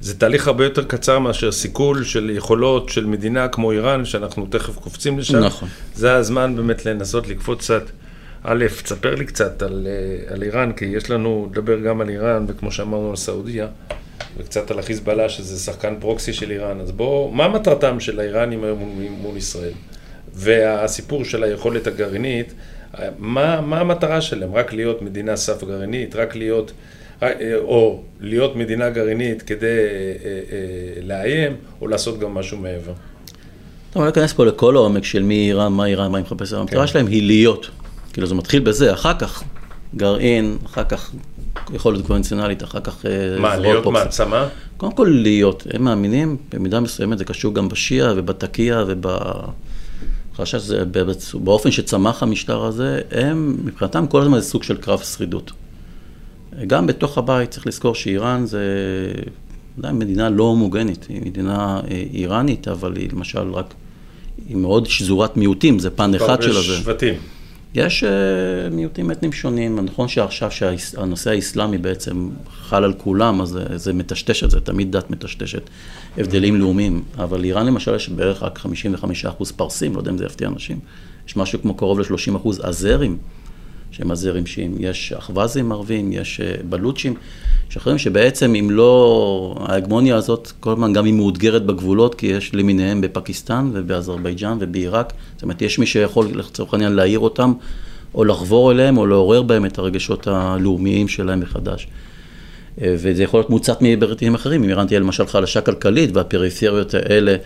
[0.00, 4.76] זה תהליך הרבה יותר קצר מאשר סיכול של יכולות של מדינה כמו איראן, שאנחנו תכף
[4.76, 5.38] קופצים לשם.
[5.38, 5.68] נכון.
[5.94, 7.82] זה הזמן באמת לנסות לקפוץ קצת.
[8.44, 12.44] א', תספר לי קצת על, אה, על איראן, כי יש לנו, לדבר גם על איראן,
[12.48, 13.66] וכמו שאמרנו על סעודיה,
[14.36, 16.80] וקצת על החיזבאללה, שזה שחקן פרוקסי של איראן.
[16.80, 19.72] אז בואו, מה מטרתם של האיראנים היום מול, מול ישראל?
[20.34, 22.54] והסיפור של היכולת הגרעינית,
[23.18, 24.54] מה, מה המטרה שלהם?
[24.54, 26.16] רק להיות מדינה סף גרעינית?
[26.16, 26.72] רק להיות,
[27.22, 32.92] אה, או להיות מדינה גרעינית כדי אה, לאיים, או לעשות גם משהו מעבר?
[33.92, 36.56] טוב, אני לא אכנס פה לכל העומק של מי איראן, מה איראן, מה היא מחפשת.
[36.56, 36.86] המטרה כן.
[36.86, 37.70] שלהם היא להיות.
[38.12, 39.42] כאילו זה מתחיל בזה, אחר כך
[39.96, 41.12] גרעין, אחר כך
[41.74, 44.48] יכולת קונבנציונלית, אחר כך אה, מה, להיות מעצמה?
[44.76, 50.84] קודם כל להיות, הם מאמינים, במידה מסוימת זה קשור גם בשיעה ובתקיע ובחשש שזה,
[51.34, 55.52] באופן שצמח המשטר הזה, הם, מבחינתם כל הזמן זה סוג של קרב שרידות.
[56.66, 58.62] גם בתוך הבית צריך לזכור שאיראן זה
[59.78, 63.74] עדיין מדינה לא הומוגנית, היא מדינה אה, איראנית, אבל היא למשל רק,
[64.48, 66.62] היא מאוד שזורת מיעוטים, זה פן אחד של זה.
[66.62, 67.14] שבטים.
[67.74, 73.78] יש uh, מיעוטים אתניים שונים, נכון שעכשיו שהנושא האסלאמי בעצם חל על כולם, אז זה,
[73.78, 75.62] זה מטשטש את זה, תמיד דת מטשטשת
[76.18, 80.48] הבדלים לאומיים, אבל איראן למשל יש בערך רק 55% פרסים, לא יודע אם זה יפתיע
[80.48, 80.78] אנשים,
[81.28, 83.18] יש משהו כמו קרוב ל-30% אזרים,
[83.92, 87.14] שהם הזרם שיעים, יש אחווזים ערבים, יש אה, בלוצ'ים,
[87.68, 93.00] שאחרים שבעצם אם לא, ההגמוניה הזאת כל הזמן גם היא מאותגרת בגבולות, כי יש למיניהם
[93.00, 97.52] בפקיסטן ובאזרבייג'אן ובעיראק, זאת אומרת יש מי שיכול לצורך העניין להעיר אותם,
[98.14, 101.88] או לחבור אליהם, או לעורר בהם את הרגשות הלאומיים שלהם מחדש.
[102.82, 107.36] אה, וזה יכול להיות מוצת מהיבטים אחרים, אם איראן תהיה למשל חלשה כלכלית והפריפריות האלה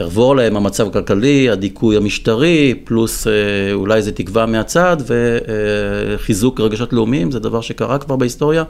[0.00, 3.32] יעבור להם המצב הכלכלי, הדיכוי המשטרי, פלוס אה,
[3.72, 8.64] אולי איזה תקווה מהצד וחיזוק רגשות לאומיים, זה דבר שקרה כבר בהיסטוריה.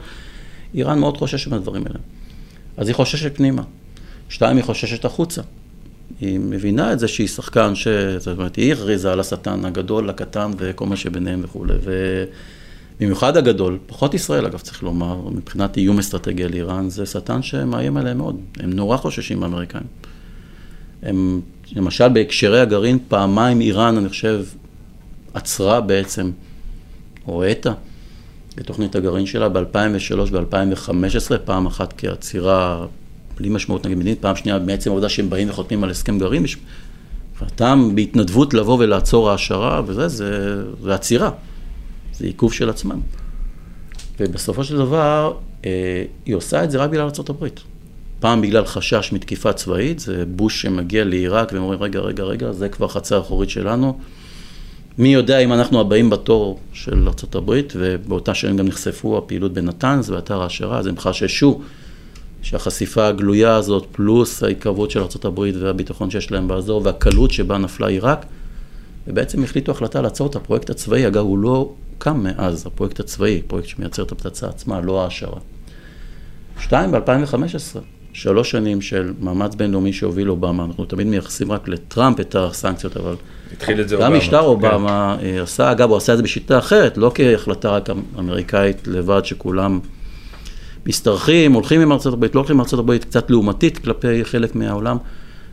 [0.74, 1.98] איראן מאוד חוששת מהדברים האלה.
[2.76, 3.62] אז היא חוששת פנימה.
[4.28, 5.42] שתיים, היא חוששת החוצה.
[6.20, 7.88] היא מבינה את זה שהיא שחקן, ש...
[8.18, 11.74] זאת אומרת, היא הכריזה על השטן הגדול, הקטן וכל מה שביניהם וכולי.
[12.98, 17.96] ובמיוחד הגדול, פחות ישראל אגב צריך לומר, מבחינת איום אסטרטגי על איראן, זה שטן שמאיים
[17.96, 18.36] עליהם מאוד.
[18.60, 20.03] הם נורא חוששים מהאמריקאים.
[21.04, 21.40] הם,
[21.72, 24.44] למשל בהקשרי הגרעין, פעמיים איראן, אני חושב,
[25.34, 26.30] עצרה בעצם,
[27.26, 27.72] או האטה,
[28.58, 32.86] את תוכנית הגרעין שלה ב-2003 ו-2015, פעם אחת כעצירה
[33.36, 36.44] בלי משמעות נגיד מדינית, פעם שנייה בעצם העובדה שהם באים וחותמים על הסכם גרעין,
[37.40, 41.30] ואתם בהתנדבות לבוא ולעצור העשרה וזה, זה, זה עצירה,
[42.12, 43.00] זה עיכוב של עצמם.
[44.20, 47.46] ובסופו של דבר, אה, היא עושה את זה רק בגלל ארה"ב.
[48.24, 52.68] פעם בגלל חשש מתקיפה צבאית, זה בוש שמגיע לעיראק והם אומרים, רגע, רגע, רגע, זה
[52.68, 53.98] כבר חצר אחורית שלנו.
[54.98, 60.42] מי יודע אם אנחנו הבאים בתור של ארה"ב, ובאותה שנים גם נחשפו הפעילות בנתנז ואתר
[60.42, 61.60] העשרה, אז הם חששו
[62.42, 68.26] שהחשיפה הגלויה הזאת, פלוס ההתקרבות של ארה"ב והביטחון שיש להם באזור, והקלות שבה נפלה עיראק,
[69.06, 73.68] ובעצם החליטו החלטה לעצור את הפרויקט הצבאי, אגב, הוא לא קם מאז, הפרויקט הצבאי, פרויקט
[73.68, 75.38] שמייצר את הפצצה עצמה, לא העשרה.
[76.60, 77.80] שתיים, ב-2015,
[78.14, 83.14] שלוש שנים של מאמץ בינלאומי שהוביל אובמה, אנחנו תמיד מייחסים רק לטראמפ את הסנקציות, אבל
[83.52, 84.18] התחיל את זה גם אובמה.
[84.18, 84.44] משטר כן.
[84.44, 85.38] אובמה כן.
[85.42, 89.80] עשה, אגב, הוא עשה את זה בשיטה אחרת, לא כהחלטה רק אמריקאית לבד, שכולם
[90.86, 94.96] משתרכים, הולכים עם ארצות הברית, לא הולכים עם ארצות הברית, קצת לעומתית כלפי חלק מהעולם.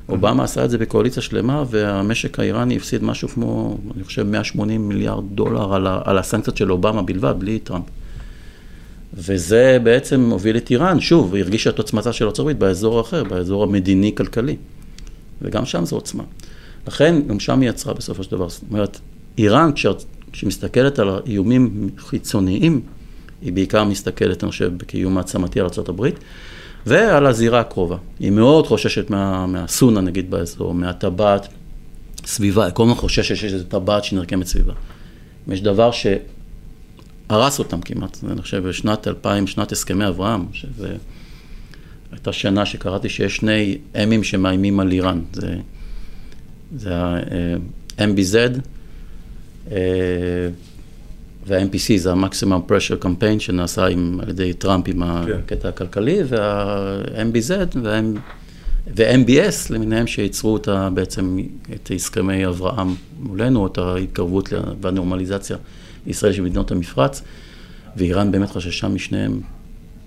[0.10, 5.24] אובמה עשה את זה בקואליציה שלמה, והמשק האיראני הפסיד משהו כמו, אני חושב, 180 מיליארד
[5.32, 7.86] דולר על, על הסנקציות של אובמה בלבד, בלי טראמפ.
[9.14, 13.64] וזה בעצם הוביל את איראן, שוב, היא הרגישה את עוצמתה של הברית באזור אחר, באזור
[13.64, 14.56] המדיני-כלכלי.
[15.42, 16.24] וגם שם זו עוצמה.
[16.88, 18.50] לכן, גם שם היא יצרה בסופו של דבר.
[18.50, 19.00] זאת אומרת,
[19.38, 19.72] איראן,
[20.32, 22.82] כשהיא מסתכלת על האיומים חיצוניים,
[23.42, 26.08] היא בעיקר מסתכלת, אני חושב, כאיום מעצמתי על ארה"ב,
[26.86, 27.98] ועל הזירה הקרובה.
[28.20, 31.48] היא מאוד חוששת מה, מהסונה, נגיד, באזור, מהטבעת
[32.26, 34.74] סביבה, היא כל הזמן חוששת שיש איזו טבעת שנרקמת סביבה.
[35.48, 35.92] אם יש דבר
[37.32, 40.96] שהרס אותם כמעט, אני חושב, בשנת 2000, שנת הסכמי אברהם, שזה...
[42.12, 45.56] הייתה שנה שקראתי שיש שני אמים שמאיימים על איראן, זה,
[46.76, 48.36] זה ה-MBZ
[49.72, 49.78] אה,
[51.48, 55.32] וה-MPC, זה ה-Maximum Pressure Campaign שנעשה עם, על ידי טראמפ עם כן.
[55.32, 61.40] הקטע הכלכלי, וה-MBZ וה-MBS למיניהם שייצרו אותה בעצם
[61.76, 65.58] את הסכמי אברהם מולנו, את ההתקרבות והנורמליזציה
[66.06, 67.22] לישראל של מדינות המפרץ,
[67.98, 69.42] ואיראן באמת חששה משניהם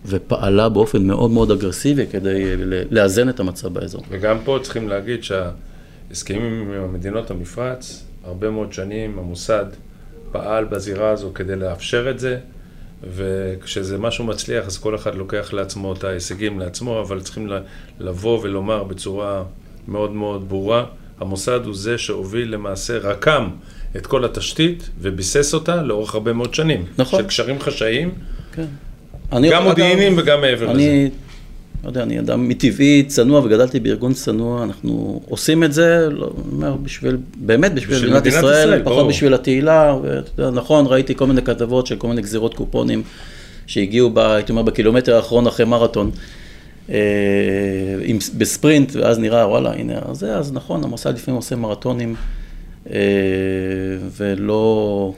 [0.07, 2.57] ופעלה באופן מאוד מאוד אגרסיבי כדי
[2.91, 4.03] לאזן את המצב באזור.
[4.09, 9.65] וגם פה צריכים להגיד שההסכמים עם מדינות המפרץ, הרבה מאוד שנים המוסד
[10.33, 12.39] פעל בזירה הזו כדי לאפשר את זה,
[13.15, 17.49] וכשזה משהו מצליח אז כל אחד לוקח לעצמו את ההישגים לעצמו, אבל צריכים
[18.01, 19.43] לבוא ולומר בצורה
[19.89, 20.85] מאוד מאוד ברורה,
[21.21, 23.49] המוסד הוא זה שהוביל למעשה, רקם
[23.97, 26.85] את כל התשתית וביסס אותה לאורך הרבה מאוד שנים.
[26.99, 27.21] נכון.
[27.21, 28.11] של קשרים חשאיים.
[28.53, 28.65] כן.
[29.51, 31.09] גם מודיעיניים וגם מעבר אני, לזה.
[31.85, 36.77] לא יודע, אני אדם מטבעי צנוע וגדלתי בארגון צנוע, אנחנו עושים את זה, לא, אומר,
[36.77, 39.09] בשביל, באמת בשביל, בשביל מדינת ישראל, ישראל, פחות ברור.
[39.09, 43.03] בשביל התהילה, ואתה יודע, נכון, ראיתי כל מיני כתבות של כל מיני גזירות קופונים
[43.67, 46.11] שהגיעו, ב, הייתי אומר, בקילומטר האחרון אחרי מרתון,
[46.91, 46.97] אה,
[48.03, 52.15] עם, בספרינט, ואז נראה, וואלה, הנה, זה, אז נכון, המוסד לפעמים עושה מרתונים,
[54.17, 55.15] ולא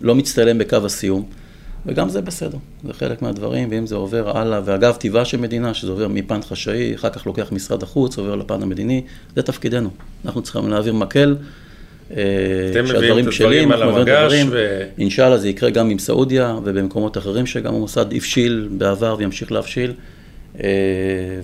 [0.00, 1.24] לא מצטלם בקו הסיום.
[1.86, 5.90] וגם זה בסדר, זה חלק מהדברים, ואם זה עובר הלאה, ואגב, טבעה של מדינה, שזה
[5.90, 9.02] עובר מפן חשאי, אחר כך לוקח משרד החוץ, עובר לפן המדיני,
[9.36, 9.90] זה תפקידנו.
[10.24, 11.36] אנחנו צריכים להעביר מקל,
[12.16, 12.22] אה,
[12.72, 14.46] שהדברים בשלים, אנחנו מביאים את הדברים.
[14.50, 19.92] ו- אינשאללה זה יקרה גם עם סעודיה ובמקומות אחרים שגם המוסד הבשיל בעבר וימשיך להבשיל,
[20.60, 20.68] אה,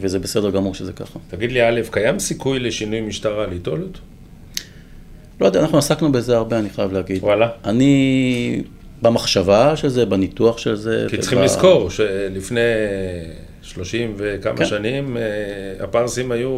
[0.01, 1.19] וזה בסדר גמור שזה ככה.
[1.31, 4.01] תגיד לי, א', קיים סיכוי לשינוי משטרה ליטול אותו?
[5.41, 7.23] לא יודע, אנחנו עסקנו בזה הרבה, אני חייב להגיד.
[7.23, 7.49] וואלה.
[7.65, 8.63] אני,
[9.03, 11.07] במחשבה של זה, בניתוח של זה.
[11.11, 12.61] כי צריכים לזכור שלפני
[13.63, 14.65] 30 וכמה כן.
[14.65, 15.23] שנים, אה,
[15.85, 16.51] הפרסים היו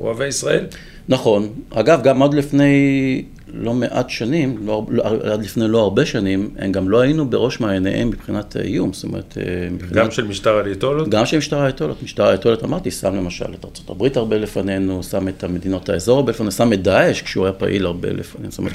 [0.00, 0.66] אוהבי ישראל.
[1.08, 1.48] נכון.
[1.70, 3.22] אגב, גם עד לפני
[3.54, 7.60] לא מעט שנים, לא, לא, עד לפני לא הרבה שנים, הם גם לא היינו בראש
[7.60, 8.92] מעייניהם מבחינת אה, איום.
[8.92, 9.92] זאת אומרת, אה, מבחינת...
[9.92, 11.08] גם של משטר הליטולות.
[11.08, 12.02] גם של משטר האייתולות.
[12.02, 16.52] משטר האייתולות, אמרתי, שם למשל את ארה"ב הרבה לפנינו, שם את המדינות האזור הרבה לפנינו,
[16.52, 18.50] שם את דאעש כשהוא היה פעיל הרבה לפנינו.
[18.50, 18.74] זאת אומרת,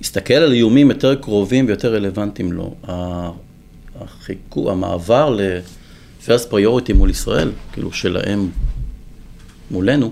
[0.00, 2.74] הסתכל על איומים יותר קרובים ויותר רלוונטיים לו.
[2.88, 3.30] ה-
[4.00, 8.48] החיכו, המעבר ל-first priority מול ישראל, כאילו שלהם
[9.70, 10.10] מולנו,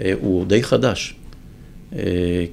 [0.00, 1.14] אה, הוא די חדש.
[1.98, 2.02] אה,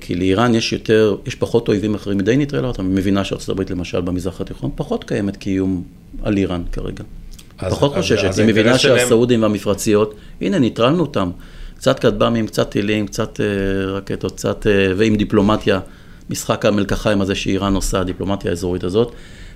[0.01, 3.69] כי לאיראן יש יותר, יש פחות אויבים אחרים, היא די נטרלה אותם, היא מבינה הברית
[3.69, 5.83] למשל במזרח התיכון פחות קיימת כאיום
[6.23, 7.03] על איראן כרגע.
[7.59, 11.31] אז- פחות חוששת, היא מבינה האינטרס שלהם- שהסעודים והמפרציות, הנה ניטרלנו אותם,
[11.77, 13.45] קצת כטב"מים, קצת טילים, קצת אה,
[13.91, 15.79] רקטות, קצת, אה, ועם דיפלומטיה,
[16.29, 19.11] משחק המלקחיים הזה שאיראן עושה, הדיפלומטיה האזורית הזאת,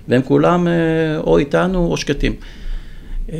[0.08, 0.72] והם כולם אה,
[1.18, 2.34] או איתנו או שקטים.
[3.32, 3.38] אה,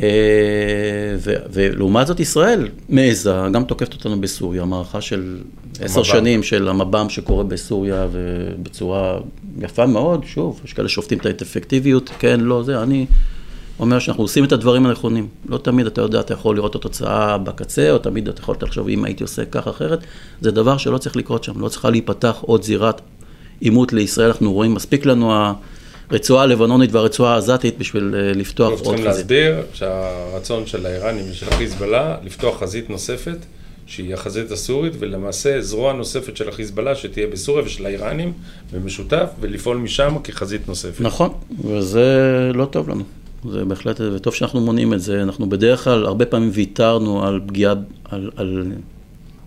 [1.53, 5.37] ולעומת זאת ישראל מעיזה, גם תוקפת אותנו בסוריה, מערכה של
[5.79, 6.03] עשר המב"ם.
[6.03, 9.19] שנים של המב"ם שקורה בסוריה ובצורה
[9.59, 13.05] יפה מאוד, שוב, יש כאלה שופטים את האפקטיביות, כן, לא, זה, אני
[13.79, 15.27] אומר שאנחנו עושים את הדברים הנכונים.
[15.49, 18.87] לא תמיד אתה יודע, אתה יכול לראות את התוצאה בקצה, או תמיד אתה יכול לחשוב,
[18.87, 19.99] אם הייתי עושה כך אחרת,
[20.41, 23.01] זה דבר שלא צריך לקרות שם, לא צריכה להיפתח עוד זירת
[23.59, 25.51] עימות לישראל, אנחנו רואים, מספיק לנו
[26.09, 29.31] הרצועה הלבנונית והרצועה העזתית בשביל אה, לפתוח אנחנו עוד צריכים חזית.
[29.31, 33.37] להסביר שהרצון של האיראנים ושל החיזבאללה לפתוח חזית נוספת,
[33.85, 38.33] שהיא החזית הסורית, ולמעשה זרוע נוספת של החיזבאללה שתהיה בסוריה ושל האיראנים
[38.73, 41.01] במשותף, ולפעול משם כחזית נוספת.
[41.01, 41.29] נכון,
[41.65, 43.03] וזה לא טוב לנו.
[43.51, 45.23] זה בהחלט, וטוב שאנחנו מונעים את זה.
[45.23, 47.73] אנחנו בדרך כלל, הרבה פעמים ויתרנו על פגיעה,
[48.05, 48.71] על, על...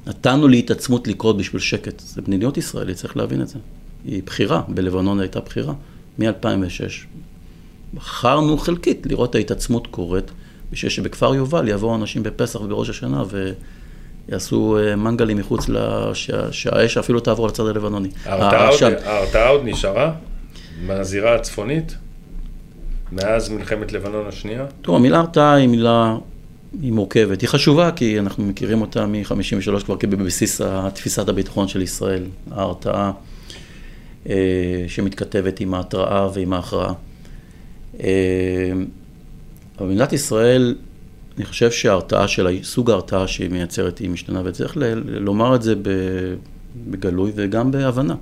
[0.07, 2.03] נתנו להתעצמות לקרות בשביל שקט.
[2.07, 3.59] זה מדיניות ישראלית, צריך להבין את זה.
[4.05, 5.75] היא בחירה, בלבנון הייתה בחירה,
[6.23, 7.07] מ-2006.
[7.95, 10.31] בחרנו חלקית לראות ההתעצמות קורית,
[10.73, 13.23] בשביל שבכפר יובל יבואו אנשים בפסח ובראש השנה
[14.29, 16.31] ויעשו אה, מנגלים מחוץ, לש...
[16.51, 18.09] שהאש אפילו תעבור לצד הלבנוני.
[18.25, 18.93] ההרתעה עוד- העשן.
[19.05, 20.13] ההרתעה עוד נשארה
[20.87, 21.95] מהזירה הצפונית,
[23.13, 24.67] מאז מלחמת לבנון השנייה.
[24.83, 26.17] תראו, המילה הרתעה היא מילה,
[26.83, 27.41] היא מורכבת.
[27.41, 30.61] היא חשובה כי אנחנו מכירים אותה מ-53 כבר כבבסיס
[30.95, 32.25] תפיסת הביטחון של ישראל.
[32.51, 33.11] ההרתעה אה,
[34.89, 36.93] שמתכתבת עם ההתראה ועם ההכרעה.
[38.01, 38.73] אה,
[39.79, 40.75] אבל במדינת ישראל,
[41.37, 45.75] אני חושב שההרתעה של, סוג ההרתעה שהיא מייצרת היא משתנה, וצריך ל- לומר את זה
[46.91, 48.15] בגלוי וגם בהבנה.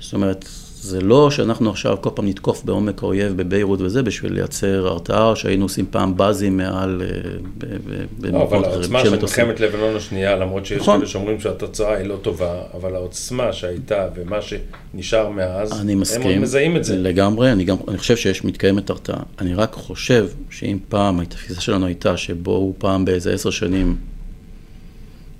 [0.00, 0.48] זאת אומרת,
[0.82, 5.64] זה לא שאנחנו עכשיו כל פעם נתקוף בעומק האויב בביירות וזה, בשביל לייצר הרתעה, שהיינו
[5.64, 8.64] עושים פעם באזים מעל, אה, לא, אבל.
[8.64, 9.10] העוצמה של.
[9.10, 10.96] מלחמת לבנון השנייה, למרות שיש נכון.
[10.96, 16.42] כאלה שאומרים שהתוצאה היא לא טובה, אבל העוצמה שהייתה ומה שנשאר מאז, אני הם מסכים.
[16.42, 16.96] מזהים את זה.
[16.96, 19.22] לגמרי, אני גם, אני חושב שיש, מתקיימת הרתעה.
[19.38, 23.96] אני רק חושב שאם פעם התפיסה שלנו הייתה שבואו פעם באיזה עשר שנים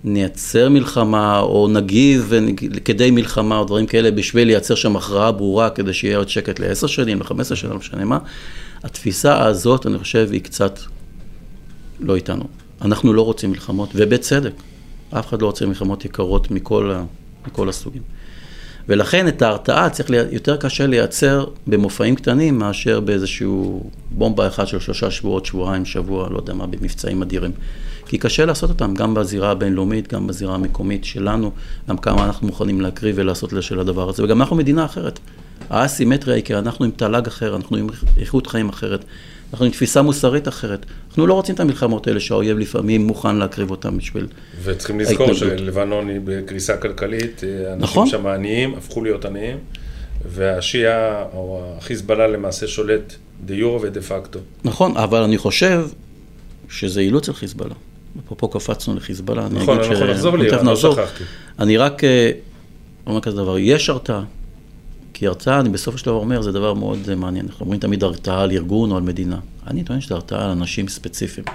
[0.04, 2.32] נייצר מלחמה, או נגיב
[2.84, 6.86] כדי מלחמה, או דברים כאלה, בשביל לייצר שם הכרעה ברורה, כדי שיהיה עוד שקט לעשר
[6.86, 8.18] שנים, לחמש עשרה שנים, לא משנה מה.
[8.82, 10.78] התפיסה הזאת, אני חושב, היא קצת
[12.00, 12.44] לא איתנו.
[12.82, 14.52] אנחנו לא רוצים מלחמות, ובצדק.
[15.10, 17.04] אף אחד לא רוצה מלחמות יקרות מכל, ה,
[17.46, 18.02] מכל הסוגים.
[18.88, 24.80] ולכן את ההרתעה צריך לי, יותר קשה לייצר במופעים קטנים מאשר באיזשהו בומבה אחת של
[24.80, 27.50] שלושה שבועות, שבועיים, שבוע, לא יודע מה, במבצעים אדירים.
[28.12, 31.50] כי קשה לעשות אותם גם בזירה הבינלאומית, גם בזירה המקומית שלנו,
[31.88, 35.18] גם כמה אנחנו מוכנים להקריב ולעשות של הדבר הזה, וגם אנחנו מדינה אחרת.
[35.70, 39.04] האסימטריה היא כי אנחנו עם תל"ג אחר, אנחנו עם איכות חיים אחרת,
[39.52, 40.86] אנחנו עם תפיסה מוסרית אחרת.
[41.08, 44.26] אנחנו לא רוצים את המלחמות האלה שהאויב לפעמים מוכן להקריב אותם בשביל...
[44.62, 45.58] וצריכים לזכור ההתנגדות.
[45.58, 48.06] שלבנון היא בקריסה כלכלית, אנשים נכון.
[48.06, 49.58] שם עניים, הפכו להיות עניים,
[50.24, 54.38] והשיעה או החיזבאללה למעשה שולט דה יורה ודה פקטו.
[54.64, 55.86] נכון, אבל אני חושב
[56.68, 57.74] שזה אילוץ על חיזבאללה.
[58.20, 60.76] אפרופו קפצנו לחיזבאללה, אני נכון, אגיד אנחנו נחזור תכף לאיראן, לא.
[60.76, 61.24] שכחתי.
[61.58, 62.30] אני רק אה,
[63.06, 64.24] אומר כזה דבר, יש הרתעה.
[65.14, 67.46] כי הרתעה, אני בסופו של דבר אומר, זה דבר מאוד אה, מעניין.
[67.46, 69.38] אנחנו אומרים תמיד הרתעה על ארגון או על מדינה.
[69.66, 71.46] אני טוען שזה הרתעה על אנשים ספציפיים.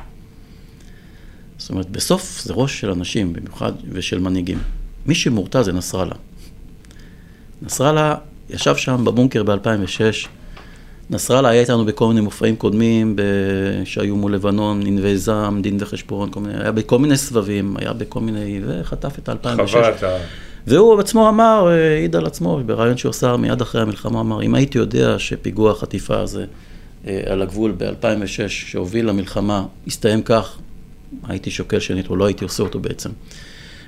[1.57, 4.59] זאת אומרת, בסוף זה ראש של אנשים, במיוחד, ושל מנהיגים.
[5.05, 6.15] מי שמורתע זה נסראללה.
[7.61, 8.15] נסראללה
[8.49, 10.27] ישב שם בבונקר ב-2006,
[11.09, 13.21] נסראללה היה איתנו בכל מיני מופעים קודמים ב...
[13.85, 18.19] שהיו מול לבנון, ענבי זעם, דין וחשבון, כל מיני, היה בכל מיני סבבים, היה בכל
[18.19, 19.67] מיני, וחטף את ה-2006.
[19.67, 20.17] חווה את ה...
[20.67, 24.55] והוא עצמו אמר, אה, העיד על עצמו, בריאיון שהוא עשה מיד אחרי המלחמה, אמר, אם
[24.55, 26.45] הייתי יודע שפיגוע החטיפה הזה
[27.07, 30.57] אה, על הגבול ב-2006, שהוביל למלחמה, הסתיים כך,
[31.27, 33.09] הייתי שוקל שנית, או לא הייתי עושה אותו בעצם.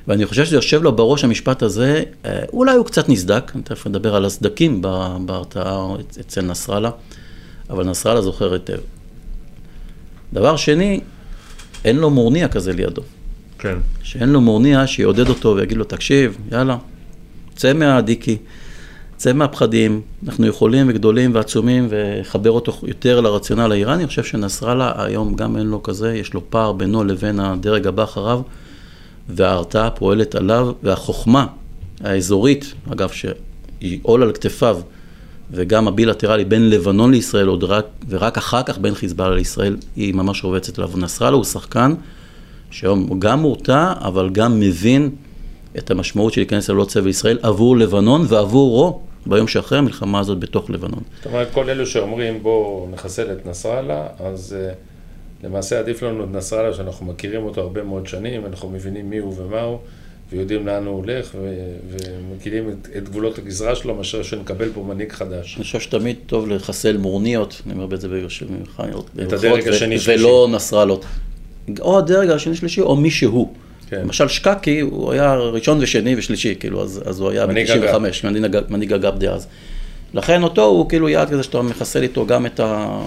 [0.08, 3.88] ואני חושב שזה יושב לו בראש המשפט הזה, אה, אולי הוא קצת נסדק, אני תכף
[3.88, 4.82] אדבר על הסדקים
[5.26, 6.92] בהרתעה אצ- אצל נסראללה,
[7.70, 8.78] אבל נסראללה זוכר היטב.
[10.34, 11.00] דבר שני,
[11.86, 13.02] אין לו מורניע כזה לידו.
[13.60, 13.78] כן.
[14.04, 16.78] שאין לו מורניע שיעודד אותו ויגיד לו, תקשיב, יאללה,
[17.56, 18.38] צא מהדיקי,
[19.18, 23.98] צא מהפחדים, אנחנו יכולים וגדולים ועצומים וחבר אותו יותר לרציונל האיראני.
[24.04, 28.04] אני חושב שנסראללה היום גם אין לו כזה, יש לו פער בינו לבין הדרג הבא
[28.04, 28.42] אחריו,
[29.30, 31.46] וההרתעה פועלת עליו, והחוכמה
[32.02, 34.80] האזורית, אגב, שהיא עול על כתפיו,
[35.52, 40.44] וגם הבילטרלי בין לבנון לישראל, עוד רק, ורק אחר כך בין חיזבאללה לישראל, היא ממש
[40.44, 40.92] רובצת עליו.
[40.98, 41.94] נסראללה הוא שחקן
[42.72, 45.10] שהיום גם מורתע, אבל גם מבין
[45.78, 50.70] את המשמעות של להיכנס ללא צבע ישראל עבור לבנון ועבורו ביום שאחרי המלחמה הזאת בתוך
[50.70, 51.04] לבנון.
[51.18, 54.89] זאת אומרת, כל אלו שאומרים בואו נחסל את נסראללה, אז uh,
[55.44, 59.34] למעשה עדיף לנו את נסראללה שאנחנו מכירים אותו הרבה מאוד שנים, אנחנו מבינים מי הוא
[59.38, 59.80] ומה הוא.
[60.32, 61.32] ויודעים לאן הוא הולך,
[61.90, 65.56] ומכירים את, את גבולות הגזרה שלו, מאשר שנקבל פה מנהיג חדש.
[65.56, 68.90] אני חושב שתמיד טוב לחסל מורניות, אני אומר את זה במיוחד,
[69.24, 70.24] את הדרג השני-שלישי.
[70.24, 71.06] ולא נסראלות.
[71.80, 73.54] או הדרג השני-שלישי, או מי שהוא.
[73.90, 74.02] כן.
[74.02, 77.96] למשל שקקי, הוא היה ראשון ושני ושלישי, כאילו, אז, אז הוא היה ב-95,
[78.70, 79.48] מנהיג אגב דאז.
[80.14, 83.00] לכן אותו הוא כאילו יעד כזה שאתה מחסל איתו גם את, ה,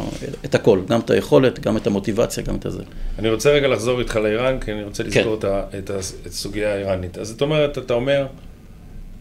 [0.44, 2.82] את הכל, גם את היכולת, גם את המוטיבציה, גם את הזה.
[3.18, 5.48] אני רוצה רגע לחזור איתך לאיראן, כי אני רוצה לזכור כן.
[5.78, 5.90] את, את
[6.26, 7.18] הסוגיה האיראנית.
[7.18, 8.26] אז זאת אומרת, אתה אומר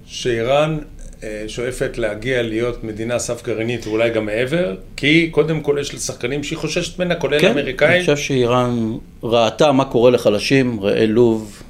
[0.06, 0.78] שאיראן
[1.24, 6.44] אה, שואפת להגיע להיות מדינה סף גרעינית ואולי גם מעבר, כי קודם כל יש לשחקנים
[6.44, 7.90] שהיא חוששת ממנה, כולל כן, האמריקאים.
[7.92, 11.64] כן, אני חושב שאיראן ראתה מה קורה לחלשים, ראה לוב,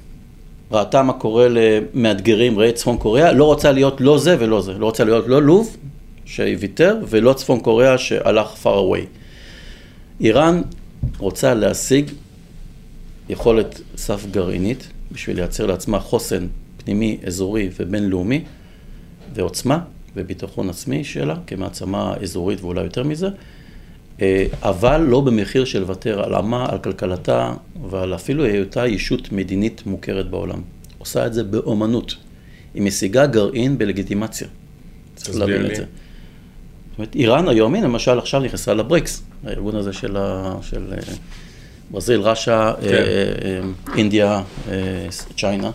[0.71, 4.85] ראתה מה קורה למאתגרים, ראה צפון קוריאה, לא רוצה להיות לא זה ולא זה, לא
[4.85, 5.77] רוצה להיות לא לוב
[6.25, 9.05] שוויתר, ולא צפון קוריאה שהלך far away.
[10.21, 10.61] איראן
[11.17, 12.11] רוצה להשיג
[13.29, 16.47] יכולת סף גרעינית בשביל לייצר לעצמה חוסן
[16.77, 18.43] פנימי, אזורי ובינלאומי,
[19.33, 19.79] ועוצמה
[20.15, 23.29] וביטחון עצמי שלה כמעצמה אזורית ואולי יותר מזה,
[24.21, 27.53] אה, אבל לא במחיר של לוותר על עמה, על כלכלתה
[27.89, 30.61] ועל אפילו היותה ישות מדינית מוכרת בעולם.
[30.97, 32.15] עושה את זה באומנות.
[32.73, 34.47] היא משיגה גרעין בלגיטימציה.
[35.15, 35.85] צריך להבין את זה.
[36.91, 41.13] זאת אומרת, איראן היום, הנה למשל עכשיו נכנסה לבריקס, הארגון הזה של, ה, של אה,
[41.91, 42.87] ברזיל, ראשה, כן.
[42.87, 44.41] אה, אינדיה,
[45.37, 45.71] צ'יינה.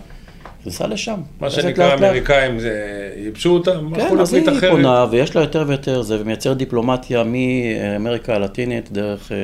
[0.66, 1.20] נכנסה לשם.
[1.40, 2.72] מה שנקרא האמריקאים, זה
[3.16, 4.70] ייבשו אותם, כן, אז היא אחרת.
[4.70, 9.42] פונה, ויש לה יותר ויותר זה, ומייצר דיפלומטיה מאמריקה הלטינית, דרך אה, אה,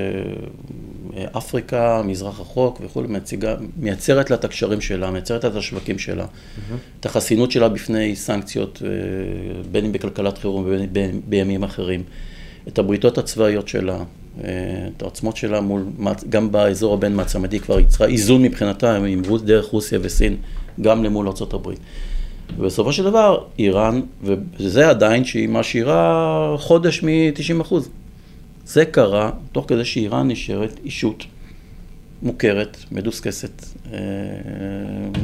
[1.39, 3.09] אפריקה, מזרח רחוק וכולי,
[3.77, 6.75] מייצרת לה את הקשרים שלה, מייצרת לה את השווקים שלה, mm-hmm.
[7.01, 8.89] את החסינות שלה בפני סנקציות, אה,
[9.71, 12.03] בין אם בכלכלת חירום ובין בימים אחרים,
[12.69, 13.99] את הבריתות הצבאיות שלה.
[14.39, 15.85] את העוצמות שלה מול,
[16.29, 20.37] גם באזור הבין מעצמתי כבר יצרה איזון מבחינתה, עם דרך רוסיה וסין.
[20.81, 21.69] גם למול ארה"ב.
[22.59, 24.01] ובסופו של דבר, איראן,
[24.61, 27.63] וזה עדיין שהיא משאירה חודש מ-90
[28.67, 31.25] זה קרה תוך כדי שאיראן נשארת אישות
[32.23, 33.99] מוכרת, מדוסקסת, אה,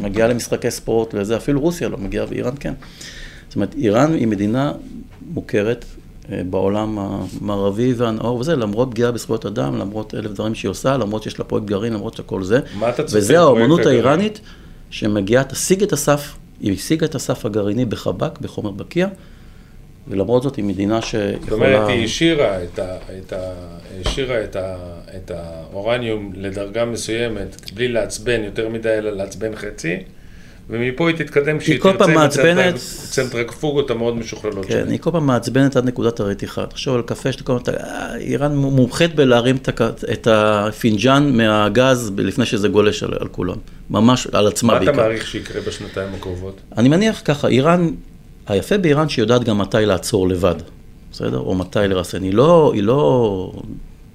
[0.03, 2.75] מגיעה למשחקי ספורט וזה, אפילו רוסיה לא מגיעה ואיראן כן.
[3.49, 4.73] זאת אומרת, איראן היא מדינה
[5.35, 5.85] מוכרת
[6.33, 11.23] אה, בעולם המערבי והנאור וזה, למרות פגיעה בזכויות אדם, למרות אלף דברים שהיא עושה, למרות
[11.23, 12.61] שיש לה פרויקט גרעין, למרות שכל זה.
[12.79, 13.19] מה אתה צופה?
[13.19, 14.41] וזה האומנות האיראנית.
[14.91, 19.09] שמגיעה, תשיג את הסף, היא השיגה את הסף הגרעיני בחב"ק, בחומר בקיע,
[20.09, 21.39] ולמרות זאת היא מדינה שיכולה...
[21.41, 23.53] זאת אומרת, היא השאירה את, ה, את, ה,
[24.01, 24.77] השאירה את, ה,
[25.17, 29.97] את האורניום לדרגה מסוימת, בלי לעצבן יותר מדי, אלא לעצבן חצי.
[30.71, 32.75] ומפה היא תתקדם כשהיא תרצה מעצבנת...
[33.11, 34.91] צנטרקפוגות המאוד משוכללות כן, שלה.
[34.91, 36.67] היא כל פעם מעצבנת עד נקודת הרתיחה.
[36.67, 37.75] תחשוב על קפה שאתה כל פעם,
[38.21, 39.57] איראן מומחית בלהרים
[40.13, 43.57] את הפינג'אן מהגז לפני שזה גולש על, על כולם.
[43.91, 44.93] ממש על עצמה מה בעיקר.
[44.93, 46.61] מה אתה מעריך שיקרה בשנתיים הקרובות?
[46.79, 47.91] אני מניח ככה, איראן,
[48.49, 50.55] היפה באיראן שהיא יודעת גם מתי לעצור לבד,
[51.13, 51.39] בסדר?
[51.39, 52.23] או מתי לרסן.
[52.23, 52.71] היא לא...
[52.75, 53.53] היא לא...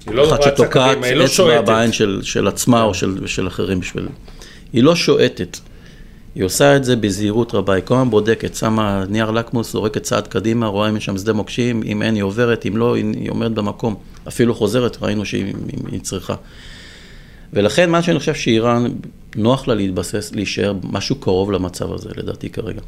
[0.06, 4.08] היא לא אחת שתוקעת לא אצבע בעין של, של עצמה או של, של אחרים בשביל...
[4.72, 5.58] היא לא שועטת.
[6.34, 10.26] היא עושה את זה בזהירות רבה, היא כל הזמן בודקת, שמה נייר לקמוס, זורקת צעד
[10.26, 13.50] קדימה, רואה אם יש שם שדה מוקשים, אם אין היא עוברת, אם לא, היא עומדת
[13.50, 13.94] במקום.
[14.28, 15.54] אפילו חוזרת, ראינו שהיא
[16.02, 16.34] צריכה.
[17.52, 18.86] ולכן מה שאני חושב שאיראן,
[19.36, 22.80] נוח לה להתבסס, להישאר משהו קרוב למצב הזה, לדעתי כרגע.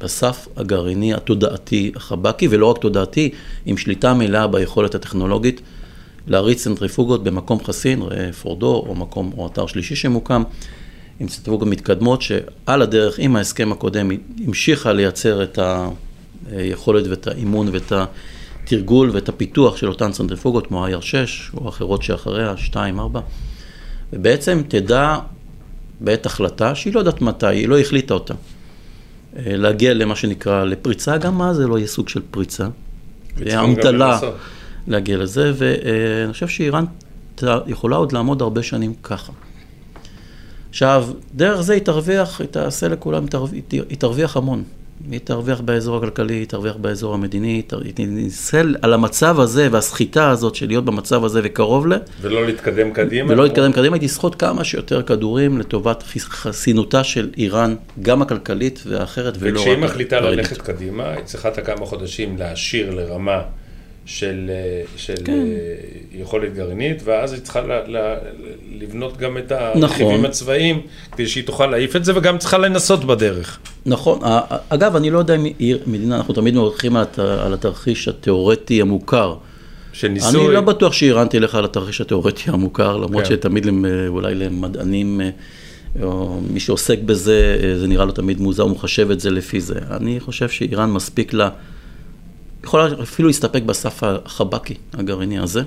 [0.00, 3.30] בסף הגרעיני, התודעתי, החבקי, ולא רק תודעתי,
[3.66, 5.60] עם שליטה מלאה ביכולת הטכנולוגית,
[6.26, 10.42] להריץ צנטריפוגות במקום חסין, ראה פורדו, או מקום, או אתר שלישי שמוקם.
[11.20, 14.10] עם צנטריפוגות מתקדמות, שעל הדרך, עם ההסכם הקודם,
[14.44, 15.58] המשיכה לייצר את
[16.52, 17.92] היכולת ואת האימון ואת
[18.64, 23.20] התרגול ואת הפיתוח של אותן צנטריפוגות, כמו ה-IR6 או אחרות שאחריה, 2, 4,
[24.12, 25.18] ובעצם תדע
[26.04, 28.34] בעת החלטה, שהיא לא יודעת מתי, היא לא החליטה אותה,
[29.36, 32.68] אה, להגיע למה שנקרא, לפריצה, גם מה זה לא יהיה סוג של פריצה,
[33.64, 34.18] אמתלה
[34.88, 36.84] להגיע לזה, ואני חושב שאיראן
[37.66, 39.32] יכולה עוד לעמוד הרבה שנים ככה.
[40.70, 43.24] עכשיו, דרך זה היא תרוויח, היא תעשה לכולם,
[43.72, 44.64] היא תרוויח המון.
[45.10, 50.54] היא תרוויח באזור הכלכלי, היא תרוויח באזור המדיני, היא תנסה על המצב הזה והסחיטה הזאת
[50.54, 51.92] של להיות במצב הזה וקרוב ל...
[52.20, 53.32] ולא להתקדם קדימה.
[53.32, 59.34] ולא להתקדם קדימה, היא תסחוט כמה שיותר כדורים לטובת חסינותה של איראן, גם הכלכלית והאחרת,
[59.38, 59.66] ולא רק...
[59.66, 63.40] וכשהיא מחליטה ללכת קדימה, היא צריכה את הכמה חודשים להשאיר לרמה
[64.06, 65.32] של, אה, של כן.
[65.32, 68.14] אה, יכולת גרעינית, ואז היא צריכה ל, ל,
[68.80, 70.24] לבנות גם את הרכיבים נכון.
[70.24, 70.80] הצבאיים,
[71.12, 73.58] כדי שהיא תוכל להעיף את זה, וגם צריכה לנסות בדרך.
[73.86, 74.20] נכון.
[74.68, 75.46] אגב, אני לא יודע אם
[75.86, 79.36] מדינה, אנחנו תמיד מברכים על התרחיש התיאורטי המוכר.
[79.92, 80.46] של ניסוי.
[80.46, 83.30] אני לא בטוח שאיראן תלך על התרחיש התיאורטי המוכר, למרות כן.
[83.30, 83.66] שתמיד
[84.08, 85.30] אולי למדענים, אה,
[86.02, 89.78] או מי שעוסק בזה, זה נראה לו תמיד מוזר, הוא מחשב את זה לפי זה.
[89.90, 91.48] אני חושב שאיראן מספיק לה...
[92.64, 95.62] יכולה אפילו להסתפק בסף החבקי הגרעיני הזה,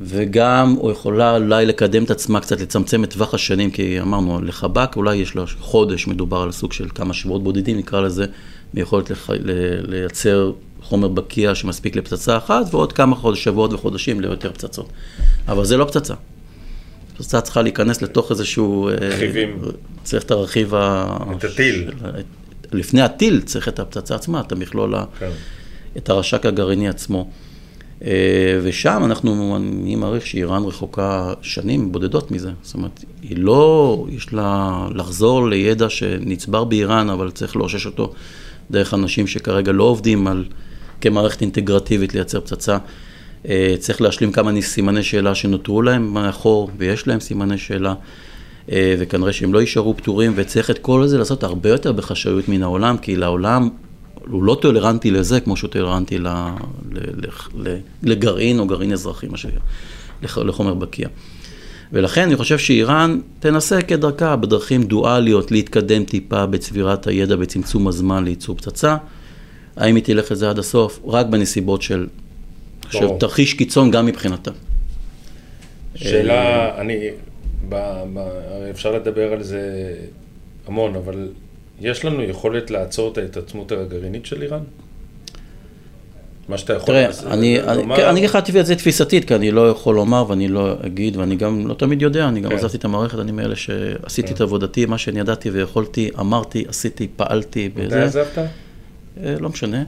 [0.00, 4.96] וגם הוא יכולה אולי לקדם את עצמה קצת, לצמצם את טווח השנים, כי אמרנו, לחבק
[4.96, 8.26] אולי יש לו חודש, מדובר על סוג של כמה שבועות בודדים, נקרא לזה,
[8.74, 9.30] מיכולת לח...
[9.88, 14.88] לייצר חומר בקיע שמספיק לפצצה אחת, ועוד כמה חודש, שבועות וחודשים ליותר פצצות.
[15.48, 16.14] אבל זה לא פצצה.
[17.16, 18.90] פצצה צריכה להיכנס לתוך איזשהו...
[19.00, 19.58] רכיבים.
[20.02, 21.16] צריך את הרכיב ה...
[21.36, 21.90] את הטיל.
[22.72, 25.30] לפני הטיל צריך את הפצצה עצמה, את המכלול כן.
[25.96, 27.28] את הרש"ק הגרעיני עצמו.
[28.04, 32.50] אה, ושם אנחנו, אני מעריך שאיראן רחוקה שנים בודדות מזה.
[32.62, 38.12] זאת אומרת, היא לא, יש לה לחזור לידע שנצבר באיראן, אבל צריך לאושש אותו
[38.70, 40.44] דרך אנשים שכרגע לא עובדים על,
[41.00, 42.78] כמערכת אינטגרטיבית לייצר פצצה.
[43.48, 47.94] אה, צריך להשלים כמה סימני שאלה שנותרו להם מאחור, ויש להם סימני שאלה.
[48.72, 52.62] אה, וכנראה שהם לא יישארו פתורים, וצריך את כל זה לעשות הרבה יותר בחשאיות מן
[52.62, 53.68] העולם, כי לעולם
[54.30, 56.18] הוא לא טולרנטי לזה כמו שהוא טולרנטי
[58.02, 59.60] לגרעין או גרעין אזרחי, מה שנקרא,
[60.22, 61.08] לחומר בקיע.
[61.92, 68.56] ולכן אני חושב שאיראן תנסה כדרכה בדרכים דואליות להתקדם טיפה בצבירת הידע בצמצום הזמן לייצור
[68.56, 68.96] פצצה.
[69.76, 71.00] האם היא תלך לזה עד הסוף?
[71.06, 72.06] רק בנסיבות של,
[72.90, 74.50] של תרחיש קיצון גם מבחינתה.
[75.94, 76.96] שאלה, אה, אני,
[77.68, 77.74] ב,
[78.14, 78.18] ב,
[78.70, 79.94] אפשר לדבר על זה
[80.66, 81.28] המון, אבל
[81.80, 84.62] יש לנו יכולת לעצור את ההתעצמות הגרעינית של איראן?
[86.48, 87.96] מה שאתה יכול תראה, אני, לומר...
[87.96, 91.16] כן, אני אגיד לך את זה תפיסתית, כי אני לא יכול לומר ואני לא אגיד,
[91.16, 92.56] ואני גם לא תמיד יודע, אני גם כן.
[92.56, 94.34] עזבתי את המערכת, אני מאלה שעשיתי כן.
[94.34, 97.70] את עבודתי, מה שאני ידעתי ויכולתי, אמרתי, עשיתי, פעלתי.
[97.76, 98.38] מתי עזבת?
[98.38, 99.82] אה, לא משנה.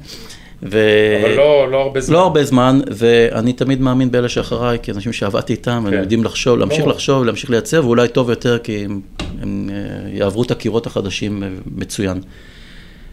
[0.62, 0.78] ו...
[1.20, 2.14] אבל לא, לא הרבה זמן.
[2.14, 5.94] לא הרבה זמן, ואני תמיד מאמין באלה שאחריי, כי אנשים שעבדתי איתם, כן.
[5.94, 6.92] הם יודעים לחשוב, להמשיך לא.
[6.92, 9.00] לחשוב, להמשיך לייצר, ואולי טוב יותר, כי הם,
[9.42, 12.20] הם אה, יעברו את הקירות החדשים אה, מצוין.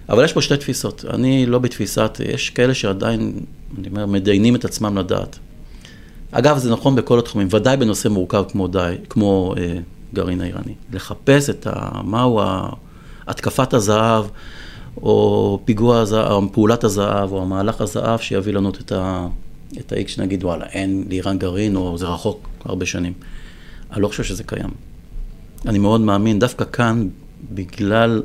[0.09, 1.05] אבל יש פה שתי תפיסות.
[1.13, 3.39] אני לא בתפיסת, יש כאלה שעדיין,
[3.79, 5.39] אני אומר, מדיינים את עצמם לדעת.
[6.31, 9.77] אגב, זה נכון בכל התחומים, ודאי בנושא מורכב כמו, די, כמו אה,
[10.13, 10.73] גרעין האיראני.
[10.93, 12.01] לחפש את ה...
[12.03, 12.41] מהו
[13.27, 14.25] התקפת הזהב.
[15.01, 19.27] או פיגוע הזהב, או פעולת הזהב, או המהלך הזהב שיביא לנו את ה...
[19.79, 23.13] את ה-X שנגיד, וואלה, אין לאיראן גרעין, או זה רחוק הרבה שנים.
[23.93, 24.69] אני לא חושב שזה קיים.
[25.65, 27.07] אני מאוד מאמין, דווקא כאן,
[27.51, 28.23] בגלל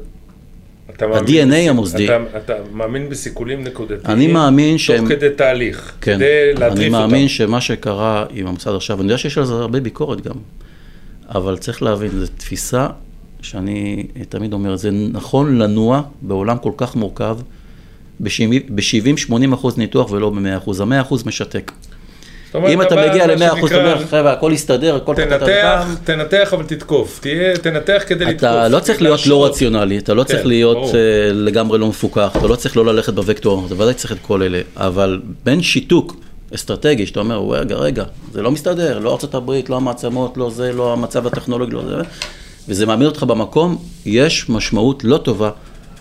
[1.01, 1.71] ה-DNA.
[1.71, 2.05] המוסדי.
[2.05, 4.17] אתה, אתה מאמין בסיכולים נקודתיים?
[4.19, 4.99] אני מאמין שהם...
[4.99, 6.81] תוך כדי תהליך, כן, כדי להטריף אותם.
[6.81, 7.29] אני מאמין אותם.
[7.29, 10.35] שמה שקרה עם המוסד עכשיו, אני יודע שיש על זה הרבה ביקורת גם,
[11.29, 12.87] אבל צריך להבין, זו תפיסה
[13.43, 17.39] שאני תמיד אומר, זה נכון לנוע בעולם כל כך מורכב,
[18.21, 21.73] ב-70-80 אחוז ניתוח ולא ב-100 אחוז, ה-100 אחוז משתק.
[22.55, 27.19] אם אתה מגיע ל-100 אחוז, אתה אומר, חבר'ה, הכל יסתדר, הכל תנתח, תנתח אבל תתקוף,
[27.21, 28.39] תהיה, תנתח כדי לתקוף.
[28.39, 32.33] אתה לא צריך להיות לא רציונלי, אתה לא צריך כן, להיות אה, לגמרי לא מפוקח,
[32.37, 36.17] אתה לא צריך לא ללכת בוקטור, אתה ודאי צריך את כל אלה, אבל בין שיתוק
[36.55, 40.93] אסטרטגי, שאתה אומר, רגע, רגע, זה לא מסתדר, לא ארה"ב, לא המעצמות, לא זה, לא
[40.93, 41.97] המצב הטכנולוגי, לא זה,
[42.69, 45.51] וזה מעמיד אותך במקום, יש משמעות לא טובה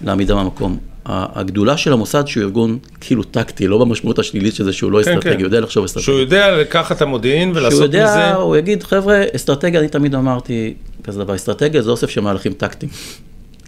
[0.03, 0.77] לעמידה במקום.
[1.05, 5.09] הגדולה של המוסד שהוא ארגון כאילו טקטי, לא במשמעות השלילית של זה שהוא לא כן,
[5.09, 5.39] אסטרטגי, כן.
[5.39, 6.05] יודע לחשוב אסטרטגי.
[6.05, 7.97] שהוא יודע לקחת את המודיעין ולעשות מזה...
[7.97, 12.21] שהוא יודע, הוא יגיד, חבר'ה, אסטרטגיה, אני תמיד אמרתי כזה דבר, אסטרטגיה זה אוסף של
[12.21, 12.91] מהלכים טקטיים.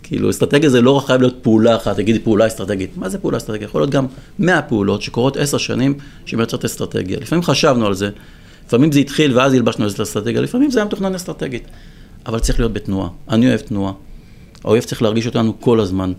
[0.04, 2.98] כאילו, אסטרטגיה זה לא חייב להיות פעולה אחת, תגידי פעולה אסטרטגית.
[2.98, 3.68] מה זה פעולה אסטרטגית?
[3.68, 4.06] יכול להיות גם
[4.40, 5.94] 100 פעולות שקורות 10 שנים
[6.26, 7.18] שמייצרות אסטרטגיה.
[7.22, 8.10] לפעמים חשבנו על זה,
[8.68, 11.64] לפעמים זה התחיל ואז הלבשנו את האסטרטגיה, לפעמים זה היה מתוכנן אסטרטגית.
[12.26, 13.10] אבל צריך להיות בתנועה.
[13.30, 13.94] אני אוהב תנועה.
[14.64, 16.14] האויב צריך להרגיש אותנו כל הזמן.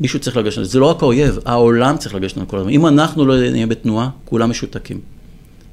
[0.00, 0.64] מישהו צריך אותנו.
[0.64, 2.70] זה לא רק האויב, העולם צריך להרגיש אותנו כל הזמן.
[2.70, 5.00] אם אנחנו לא נהיה בתנועה, כולם משותקים.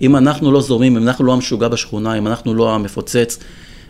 [0.02, 3.40] אם אנחנו לא זורמים, אם אנחנו לא המשוגע בשכונה, אם אנחנו לא המפוצץ,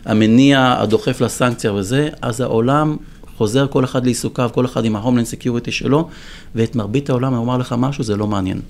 [0.04, 2.96] המניע, הדוחף לסנקציה וזה, אז העולם
[3.36, 6.08] חוזר כל אחד לעיסוקיו, כל אחד עם ה homeland security שלו,
[6.54, 8.60] ואת מרבית העולם, אני אומר לך משהו, זה לא מעניין.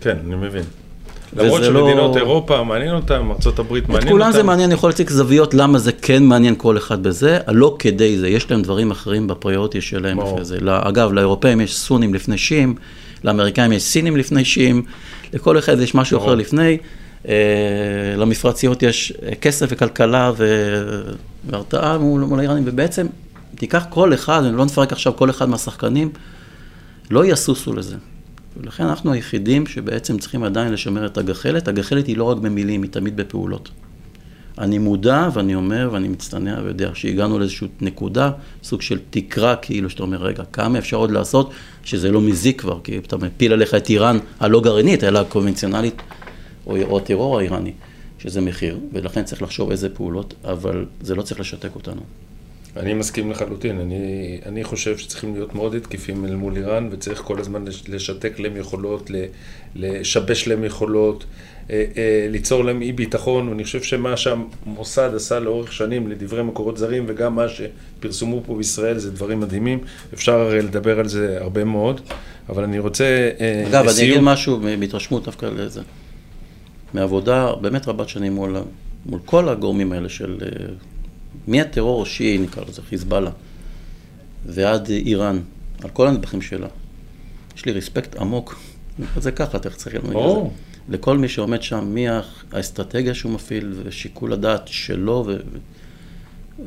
[0.00, 0.64] כן, אני מבין.
[1.36, 3.96] למרות וזה לא- שמדינות אירופה מעניין אותם, ארה"ב מעניין אותם.
[3.96, 7.76] את כולם זה מעניין, יכול להציג זוויות למה זה כן מעניין כל אחד בזה, לא
[7.78, 10.20] כדי זה, יש להם דברים אחרים ב priority שלהם.
[10.20, 10.60] לפני זה.
[10.60, 12.74] לא- אגב, לאירופאים יש סונים לפני שיעים,
[13.24, 14.82] לאמריקאים יש סינים לפני שיעים,
[15.32, 16.18] לכל אחד יש משהו.
[16.18, 16.78] אחר לפני.
[17.28, 17.34] אה,
[18.16, 21.02] למפרציות יש אה, כסף וכלכלה ו-
[21.50, 23.06] והרתעה מול מול האיראנים, ובעצם
[23.54, 26.10] תיקח כל אחד, לא נפרק עכשיו כל אחד מהשחקנים,
[27.10, 27.96] לא יסוסו לזה.
[28.56, 31.68] ולכן אנחנו היחידים שבעצם צריכים עדיין לשמר את הגחלת.
[31.68, 33.70] הגחלת היא לא רק במילים, היא תמיד בפעולות.
[34.58, 38.30] אני מודע ואני אומר ואני מצטנע ויודע שהגענו לאיזושהי נקודה,
[38.62, 41.50] סוג של תקרה, כאילו שאתה אומר, רגע, כמה אפשר עוד לעשות
[41.84, 46.02] שזה לא מזיק כבר, כי אתה מפיל עליך את איראן הלא גרעינית, אלא הקונבנציונלית,
[46.66, 47.72] או, או הטרור האיראני,
[48.18, 52.02] שזה מחיר, ולכן צריך לחשוב איזה פעולות, אבל זה לא צריך לשתק אותנו.
[52.76, 53.96] אני מסכים לחלוטין, אני,
[54.46, 58.56] אני חושב שצריכים להיות מאוד התקפים אל מול איראן וצריך כל הזמן לש- לשתק להם
[58.56, 59.10] יכולות,
[59.76, 61.24] לשבש להם יכולות,
[61.70, 66.76] אה, אה, ליצור להם אי ביטחון, ואני חושב שמה שהמוסד עשה לאורך שנים לדברי מקורות
[66.78, 69.78] זרים וגם מה שפרסמו פה בישראל זה דברים מדהימים,
[70.14, 72.00] אפשר הרי לדבר על זה הרבה מאוד,
[72.48, 75.80] אבל אני רוצה אה, אגב, אני לסיום- אגיד משהו בהתרשמות דווקא לזה.
[76.94, 78.56] מעבודה באמת רבת שנים מול,
[79.06, 80.38] מול כל הגורמים האלה של
[81.46, 83.30] מהטרור השיעי, נקרא לזה, חיזבאללה,
[84.46, 85.40] ועד איראן,
[85.84, 86.66] על כל הנדבכים שלה.
[87.56, 88.60] יש לי רספקט עמוק,
[89.16, 90.14] זה ככה, אתה צריך להגיד את זה.
[90.14, 90.52] ברור.
[90.88, 95.36] לכל מי שעומד שם, מהאסטרטגיה שהוא מפעיל ושיקול הדעת שלו, ו-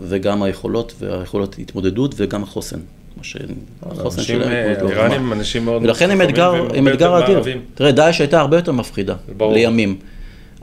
[0.01, 2.79] וגם היכולות, והיכולות התמודדות וגם החוסן.
[3.17, 3.37] מה ש...
[3.81, 5.15] החוסן אנשים, שלהם אה, גבוה.
[5.15, 7.43] הם אנשים מאוד ולכן הם אתגר, הם אתגר אדיר.
[7.75, 9.15] תראה, דאעש הייתה הרבה יותר מפחידה.
[9.39, 9.97] לימים.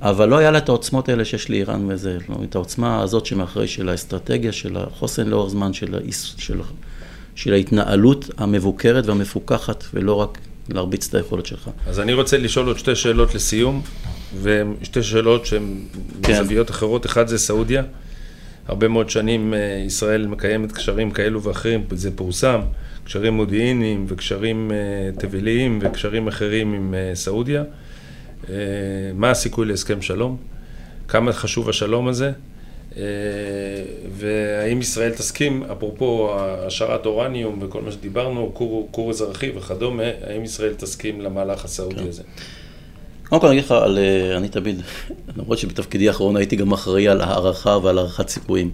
[0.05, 3.69] אבל לא היה לה את העוצמות האלה שיש לאיראן וזה, לא, את העוצמה הזאת שמאחורי
[3.69, 6.61] של האסטרטגיה, של החוסן לאורך זמן, של, האיס, של,
[7.35, 10.39] של ההתנהלות המבוקרת והמפוקחת, ולא רק
[10.69, 11.71] להרביץ את היכולת שלך.
[11.87, 13.83] אז אני רוצה לשאול עוד שתי שאלות לסיום,
[14.43, 15.81] ושתי שאלות שהן
[16.23, 16.33] כן.
[16.33, 17.07] מזוויות אחרות.
[17.07, 17.83] אחד זה סעודיה.
[18.69, 22.61] הרבה מאוד שנים אה, ישראל מקיימת קשרים כאלו ואחרים, זה פורסם,
[23.05, 27.63] קשרים מודיעיניים וקשרים אה, תבליים וקשרים אחרים עם אה, סעודיה.
[28.51, 28.55] אה,
[29.15, 30.37] מה הסיכוי להסכם שלום?
[31.09, 32.33] כמה חשוב השלום הזה?
[32.97, 33.03] אה,
[34.17, 40.75] והאם ישראל תסכים, אפרופו העשרת אורניום וכל מה שדיברנו, כור, כור אזרחי וכדומה, האם ישראל
[40.75, 42.23] תסכים למהלך הסעודי הזה?
[43.29, 44.81] קודם כל אני אגיד לך, על, אה, אני תמיד,
[45.37, 48.71] למרות שבתפקידי האחרון הייתי גם אחראי על הערכה ועל הערכת סיכויים,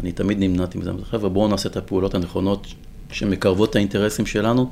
[0.00, 0.90] אני תמיד נמנעתי מזה.
[1.10, 2.66] חבר'ה, בואו נעשה את הפעולות הנכונות
[3.12, 4.70] שמקרבות את האינטרסים שלנו,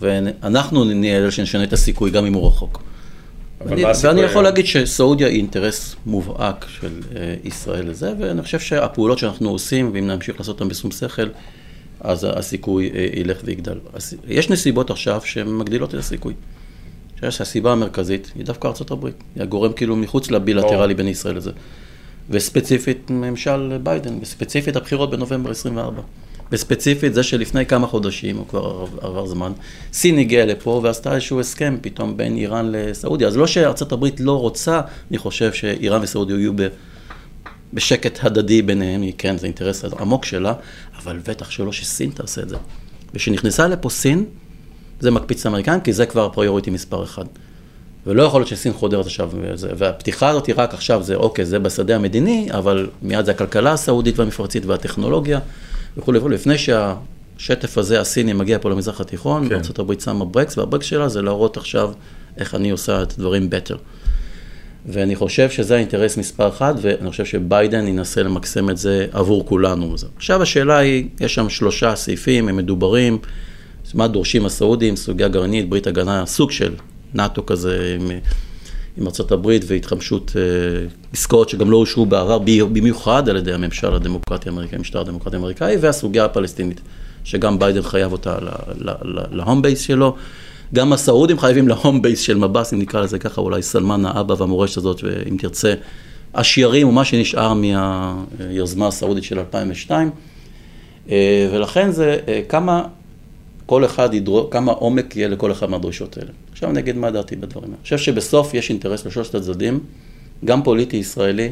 [0.00, 2.82] ואנחנו נהיה אלה שנשנה את הסיכוי גם אם הוא רחוק.
[3.66, 4.44] אבל ואני, יכול?
[4.44, 10.06] להגיד שסעודיה היא אינטרס מובהק של אה, ישראל לזה, ואני חושב שהפעולות שאנחנו עושים, ואם
[10.06, 11.28] נמשיך לעשות אותן בשום שכל,
[12.00, 13.78] אז הסיכוי אה, ילך ויגדל.
[14.28, 16.34] יש נסיבות עכשיו שמגדילות את הסיכוי.
[17.12, 19.14] אני חושב שהסיבה המרכזית היא דווקא ארצות הברית.
[19.34, 20.94] היא הגורם כאילו מחוץ לבילטרלי.
[20.94, 21.50] בין ישראל לזה.
[22.30, 26.02] וספציפית ממשל ביידן, וספציפית הבחירות בנובמבר 24.
[26.52, 29.52] וספציפית זה שלפני כמה חודשים, או כבר עבר- עבר זמן,
[29.92, 33.28] סין הגיעה לפה ועשתה איזשהו הסכם פתאום בין איראן לסעודיה.
[33.28, 34.80] אז לא שארצות הברית לא רוצה,
[35.10, 36.68] אני חושב שאיראן וסעודיה יהיו ב...
[37.74, 40.52] בשקט הדדי ביניהם, היא כן, זה אינטרס עמוק שלה,
[41.02, 42.56] אבל בטח שלא שסין תעשה את זה.
[43.14, 44.24] וכשנכנסה לפה סין,
[45.00, 47.24] זה מקפיץ את האמריקאים, כי זה כבר הפריוריטי מספר אחד.
[48.06, 51.58] ולא יכול להיות שסין חודרת עכשיו, וזה, והפתיחה הזאת היא רק עכשיו, זה אוקיי, זה
[51.58, 55.38] בשדה המדיני, אבל מיד זה הכלכלה הסעודית והמפרצית והטכנולוגיה
[55.96, 56.34] וכולי וכולי.
[56.34, 59.54] לפני שהשטף הזה, הסיני, מגיע פה למזרח התיכון, כן.
[59.54, 61.92] ארה"ב שמה ברקס, והברקס שלה זה להראות עכשיו
[62.36, 63.76] איך אני עושה את הדברים better.
[64.86, 69.94] ואני חושב שזה האינטרס מספר אחד, ואני חושב שביידן ינסה למקסם את זה עבור כולנו.
[70.16, 73.18] עכשיו השאלה היא, יש שם שלושה סעיפים, הם מדוברים,
[73.94, 76.74] מה דורשים הסעודים, סוגיה גרעינית, ברית הגנה, סוג של
[77.14, 78.10] נאט"ו כזה עם,
[78.96, 80.42] עם ארה"ב והתחמשות אה,
[81.12, 82.38] עסקאות שגם לא אושרו בעבר,
[82.72, 86.80] במיוחד על ידי הממשל הדמוקרטי האמריקאי, המשטר הדמוקרטי האמריקאי, והסוגיה הפלסטינית,
[87.24, 88.38] שגם ביידן חייב אותה
[89.32, 90.16] ל home base שלו.
[90.74, 94.34] גם הסעודים חייבים ל home base של מב"ס, אם נקרא לזה ככה, אולי סלמן האבא
[94.38, 95.74] והמורשת הזאת, ואם תרצה,
[96.34, 100.10] השיירים, או מה שנשאר מהיוזמה הסעודית של 2002.
[101.10, 102.84] אה, ולכן זה אה, כמה,
[103.66, 106.30] כל אחד ידרו, כמה עומק יהיה לכל אחד מהדרישות האלה.
[106.54, 107.76] עכשיו אני אגיד מה דעתי בדברים האלה.
[107.76, 109.80] אני חושב שבסוף יש אינטרס לשלושת הצדדים,
[110.44, 111.50] גם פוליטי ישראלי,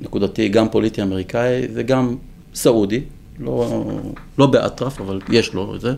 [0.00, 2.16] נקודתי, גם פוליטי אמריקאי וגם
[2.54, 3.00] סעודי,
[3.38, 3.82] לא,
[4.38, 5.94] לא באטרף, אבל יש לו את זה,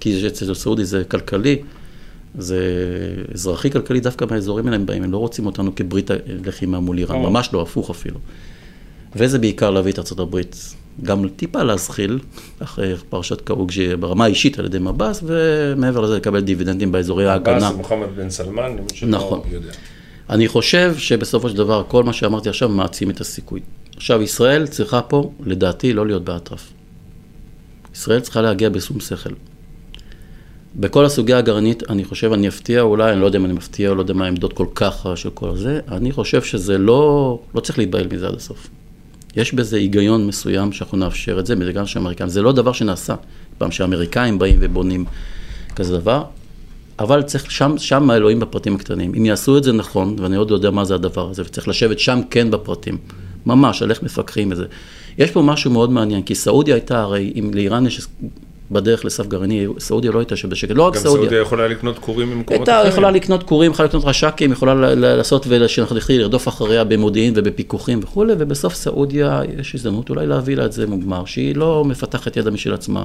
[0.00, 1.62] כי אצל סעודי זה כלכלי,
[2.38, 2.58] זה
[3.34, 7.22] אזרחי כלכלי, דווקא מהאזורים האלה הם באים, הם לא רוצים אותנו כברית לחימה מול איראן.
[7.22, 8.18] ממש לא, הפוך אפילו.
[9.16, 12.18] וזה בעיקר להביא את ארצות הברית גם טיפה להזחיל,
[12.58, 17.56] אחרי פרשת קרוג'י ברמה האישית על ידי מבאס, ומעבר לזה לקבל דיבידנדים באזורי ההגנה.
[17.56, 19.40] מבאס זה מוחמד בן סלמן, למי שלא נכון.
[19.52, 19.72] יודע.
[20.30, 23.60] אני חושב שבסופו של דבר, כל מה שאמרתי עכשיו מעצים את הסיכוי.
[23.96, 26.72] עכשיו, ישראל צריכה פה, לדעתי, לא להיות באטרף.
[27.94, 29.30] ישראל צריכה להגיע בשום שכל.
[30.76, 34.00] בכל הסוגיה הגרעינית, אני חושב, אני אפתיע אולי, אני לא יודע אם אני מפתיע לא
[34.00, 38.06] יודע מה העמדות כל כך של כל זה, אני חושב שזה לא, לא צריך להתבהל
[38.12, 38.68] מזה עד הסוף.
[39.36, 43.14] יש בזה היגיון מסוים שאנחנו נאפשר את זה, בגלל שהאמריקאים, זה לא דבר שנעשה,
[43.58, 45.04] פעם שהאמריקאים באים ובונים
[45.76, 46.24] כזה דבר,
[46.98, 49.12] אבל צריך, שם, שם האלוהים בפרטים הקטנים.
[49.16, 51.98] אם יעשו את זה נכון, ואני עוד לא יודע מה זה הדבר הזה, וצריך לשבת
[51.98, 52.98] שם כן בפרטים,
[53.46, 54.64] ממש, על איך מפקחים את זה.
[55.18, 58.06] יש פה משהו מאוד מעניין, כי סעודיה הייתה, הרי אם לאיראן יש
[58.70, 61.22] בדרך לסף גרעיני, סעודיה לא הייתה שבשקט, לא רק גם סעודיה.
[61.22, 62.92] סעודיה יכולה לקנות כורים ממקומות הייתה אחרים.
[62.92, 68.74] יכולה לקנות כורים, יכולה לקנות רש"קים, יכולה לעשות ושנתחיל לרדוף אחריה במודיעין ובפיקוחים וכולי, ובסוף
[68.74, 73.04] סעודיה יש הזדמנות אולי להביא לה את זה מוגמר, שהיא לא מפתחת ידע משל עצמה.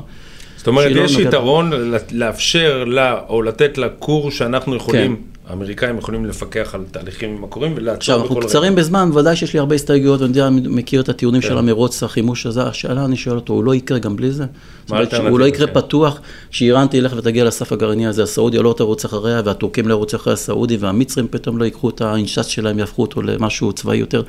[0.60, 1.72] זאת אומרת, לא יש נוגעת- יתרון
[2.12, 5.22] לאפשר לה, או לתת לה קורס שאנחנו יכולים, כן.
[5.50, 9.54] האמריקאים יכולים לפקח על תהליכים עם הקוראים ולעצור עכשיו, אנחנו בכל קצרים בזמן, ודאי שיש
[9.54, 13.16] לי הרבה הסתייגויות, ואני יודע, אני מכיר את הטיעונים של המרוץ, החימוש הזה, השאלה, אני
[13.16, 14.46] שואל אותו, הוא לא יקרה גם בלי זה?
[14.86, 15.74] זאת אומרת, הוא לא יקרה כן.
[15.74, 16.20] פתוח,
[16.52, 20.80] שאיראן תלך ותגיע לסף הגרעיני הזה, הסעודיה לא תרוץ אחריה, והטורקים לא ירוצו אחרי הסעודים,
[20.84, 24.24] והמצרים פתאום לא ייקחו את האינשס שלהם, יהפכו אותו למשהו צבאי יותר.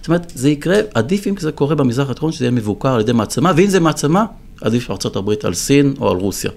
[0.00, 3.12] זאת אומרת, זה יקרה, עדיף אם זה קורה במזרח התיכון, שזה יהיה מבוקר על ידי
[3.12, 4.24] מעצמה, ואם זה מעצמה,
[4.60, 6.50] עדיף ארה"ב על סין או על רוסיה.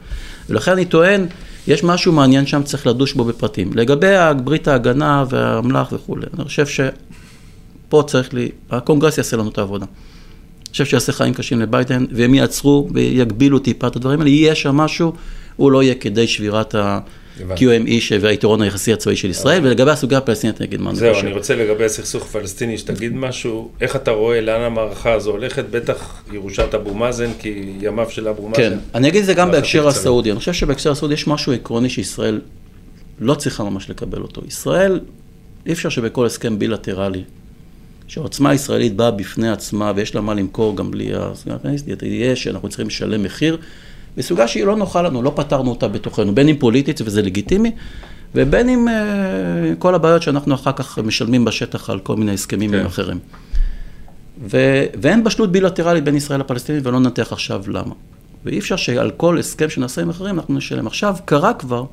[0.49, 1.25] ולכן אני טוען,
[1.67, 3.71] יש משהו מעניין שם, צריך לדוש בו בפרטים.
[3.73, 4.07] לגבי
[4.43, 9.85] ברית ההגנה והאמל"ח וכולי, אני חושב שפה צריך לי, הקונגרס יעשה לנו את העבודה.
[9.85, 14.75] אני חושב שיעשה חיים קשים לביידן, והם יעצרו ויגבילו טיפה את הדברים האלה, יהיה שם
[14.75, 15.13] משהו,
[15.55, 16.75] הוא לא יהיה כדי שבירת
[17.41, 17.65] הבנתי.
[17.75, 21.13] ה-QME ש- והיתרון היחסי הצבאי של ישראל, ולגבי הסוגיה הפלסטינית אני אגיד מה אני זהו,
[21.13, 21.25] חושב.
[21.25, 26.23] אני רוצה לגבי הסכסוך הפלסטיני, שתגיד משהו, איך אתה רואה לאן המערכה הזו הולכת, בטח
[26.33, 28.61] ירושת אבו מאזן, כי ימיו של אבו מאזן.
[28.61, 29.87] כן, אני אגיד את זה גם לחצי בהקשר.
[29.87, 30.31] הסעודי.
[30.31, 32.41] אני חושב שבהקשר הסעודי יש משהו עקרוני שישראל
[33.19, 34.41] לא צריכה ממש לקבל אותו.
[34.47, 34.99] ישראל,
[35.65, 37.23] אי אפשר שבכל הסכם בילטרלי,
[38.07, 42.69] שהעוצמה הישראלית באה בפני עצמה ויש לה מה למכור גם בלי הסוגיה הפלסטינית, יהיה שאנחנו
[42.69, 43.57] צריכים לשלם מחיר
[44.19, 47.71] בסוגיה שהיא לא נוחה לנו, לא פתרנו אותה בתוכנו, בין אם פוליטית וזה לגיטימי,
[48.35, 48.93] ובין אם אה,
[49.79, 52.85] כל הבעיות שאנחנו אחר כך משלמים בשטח על כל מיני הסכמים כן.
[52.85, 53.19] אחרים.
[54.41, 57.93] ו- ואין בשלות בילטרלית בין ישראל לפלסטינים, ולא ננתח עכשיו למה.
[58.45, 60.87] ואי אפשר שעל כל הסכם שנעשה עם אחרים אנחנו נשלם.
[60.87, 61.83] עכשיו, קרה כבר,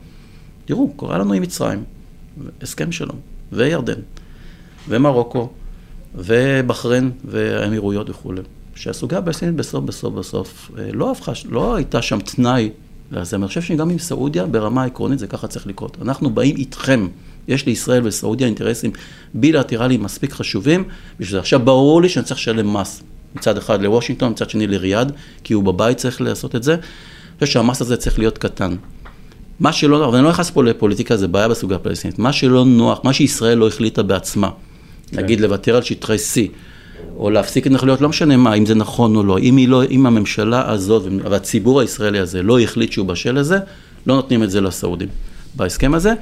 [0.64, 1.84] תראו, קרה לנו עם מצרים,
[2.62, 3.16] הסכם שלום,
[3.52, 4.00] וירדן,
[4.88, 5.48] ומרוקו,
[6.14, 8.42] ובחריין, והאמירויות וכולי.
[8.76, 12.70] שהסוגיה הפלסטינית בסוף, בסוף, בסוף, אה, לא, הפכה, לא הייתה שם תנאי
[13.10, 13.36] לזה.
[13.36, 15.96] אני חושב שגם עם סעודיה, ברמה העקרונית, זה ככה צריך לקרות.
[16.02, 17.08] אנחנו באים איתכם.
[17.48, 18.90] יש לישראל וסעודיה אינטרסים
[19.34, 20.84] בילטרליים מספיק חשובים,
[21.20, 23.02] בשביל זה עכשיו ברור לי שאני צריך לשלם מס.
[23.34, 25.12] מצד אחד לוושינגטון, מצד שני לריאד,
[25.44, 26.74] כי הוא בבית צריך לעשות את זה.
[26.74, 26.80] אני
[27.40, 28.76] חושב שהמס הזה צריך להיות קטן.
[29.60, 32.18] מה שלא נוח, ואני לא נכנס פה לפוליטיקה, זה בעיה בסוגיה הפלסטינית.
[32.18, 34.50] מה שלא נוח, מה שישראל לא החליטה בעצמה,
[35.10, 35.16] כן.
[35.16, 36.40] נגיד לוותר על שטחי C,
[37.18, 40.70] או להפסיק התנחלויות, לא משנה מה, אם זה נכון או לא, אם, לא, אם הממשלה
[40.70, 43.58] הזאת והציבור הישראלי הזה לא החליט שהוא בשל לזה,
[44.06, 45.08] לא נותנים את זה לסעודים
[45.54, 46.12] בהסכם הזה.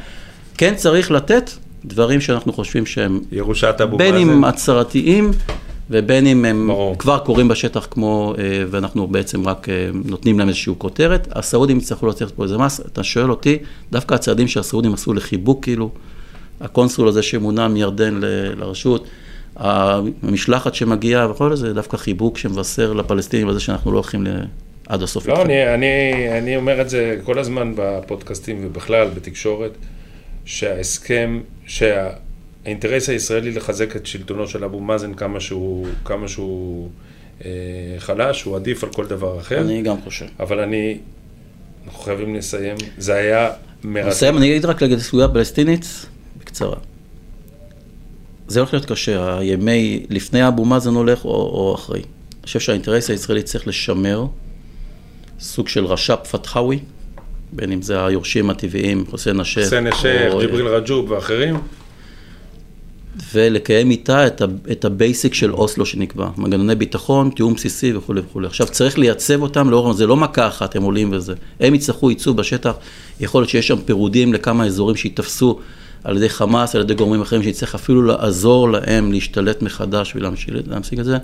[0.59, 1.51] כן צריך לתת
[1.85, 4.31] דברים שאנחנו חושבים שהם ירושת אבו בין מאזן.
[4.31, 5.31] אם הצהרתיים
[5.91, 6.99] ובין אם הם ברור.
[6.99, 12.07] כבר קורים בשטח כמו, אה, ואנחנו בעצם רק אה, נותנים להם איזושהי כותרת, הסעודים יצטרכו
[12.07, 13.59] להוציא פה איזה מס, אתה שואל אותי,
[13.93, 15.91] דווקא הצעדים שהסעודים עשו לחיבוק כאילו,
[16.61, 18.21] הקונסול הזה שמונה מירדן
[18.57, 19.07] לרשות,
[19.57, 24.45] המשלחת שמגיעה וכל זה, דווקא חיבוק שמבשר לפלסטינים על זה שאנחנו לא הולכים ל-
[24.89, 25.27] עד הסוף.
[25.27, 25.43] לא.
[25.43, 29.71] אני, אני, אני אומר את זה כל הזמן בפודקאסטים ובכלל בתקשורת,
[30.45, 36.89] שההסכם, שהאינטרס הישראלי לחזק את שלטונו של אבו מאזן כמה שהוא, כמה שהוא
[37.45, 37.51] אה,
[37.99, 39.61] חלש, הוא עדיף על כל דבר אחר.
[39.61, 40.27] אני גם חושב.
[40.41, 40.99] אבל אני,
[41.87, 42.77] אנחנו חייבים לסיים.
[42.99, 43.51] זה היה
[43.85, 44.09] מרתק.
[44.09, 46.07] נסיים, אני אגיד רק לגבי סוגיה פלסטינית,
[46.41, 46.77] בקצרה.
[48.49, 51.99] זה הולך להיות קשה, הימי, לפני אבו מאזן הולך או, או אחרי.
[52.01, 54.27] אני חושב שהאינטרס הישראלי צריך לשמר
[55.41, 56.79] סוג של רש"פ פתחאווי,
[57.53, 61.57] בין אם זה היורשים הטבעיים, חוסיין א-שייח, חוסיין א-שייח, או- ג'יבריל רג'וב ואחרים.
[63.35, 68.21] ולקיים איתה את, ה, את ה basic של אוסלו שנקבע, מנגנוני ביטחון, תיאום בסיסי וכולי
[68.21, 68.47] וכולי.
[68.47, 71.35] עכשיו צריך לייצב אותם לאור, זה לא מכה אחת, הם עולים וזה.
[71.61, 72.75] הם יצטרכו ייצוב בשטח,
[73.21, 75.61] יכול להיות שיש שם פירודים לכמה אזורים שייתפסו
[76.05, 81.05] על ידי חמאס, על ידי גורמים אחרים, שיצטרך אפילו לעזור להם להשתלט מחדש ולהמשיג את
[81.05, 81.19] זה.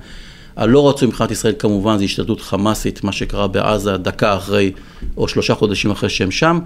[0.57, 4.72] הלא רצוי מבחינת ישראל כמובן זה השתלטות חמאסית, מה שקרה בעזה דקה אחרי,
[5.16, 6.59] או שלושה חודשים אחרי שהם שם.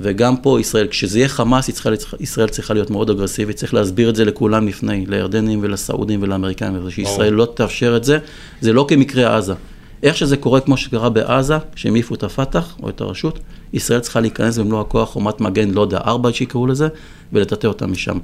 [0.00, 4.16] וגם פה ישראל, כשזה יהיה חמאס, ישראל, ישראל צריכה להיות מאוד אגרסיבית, צריך להסביר את
[4.16, 8.18] זה לכולם לפני, לירדנים ולסעודים ולאמריקאים, וזה שישראל לא תאפשר את זה,
[8.60, 9.54] זה לא כמקרה עזה.
[10.02, 13.38] איך שזה קורה, כמו שקרה בעזה, כשהם העיפו את הפת"ח או את הרשות,
[13.72, 16.88] ישראל צריכה להיכנס במלוא הכוח, חומת מגן, לא יודע, ארבע שיקראו לזה,
[17.32, 18.18] ולטאטא אותם משם.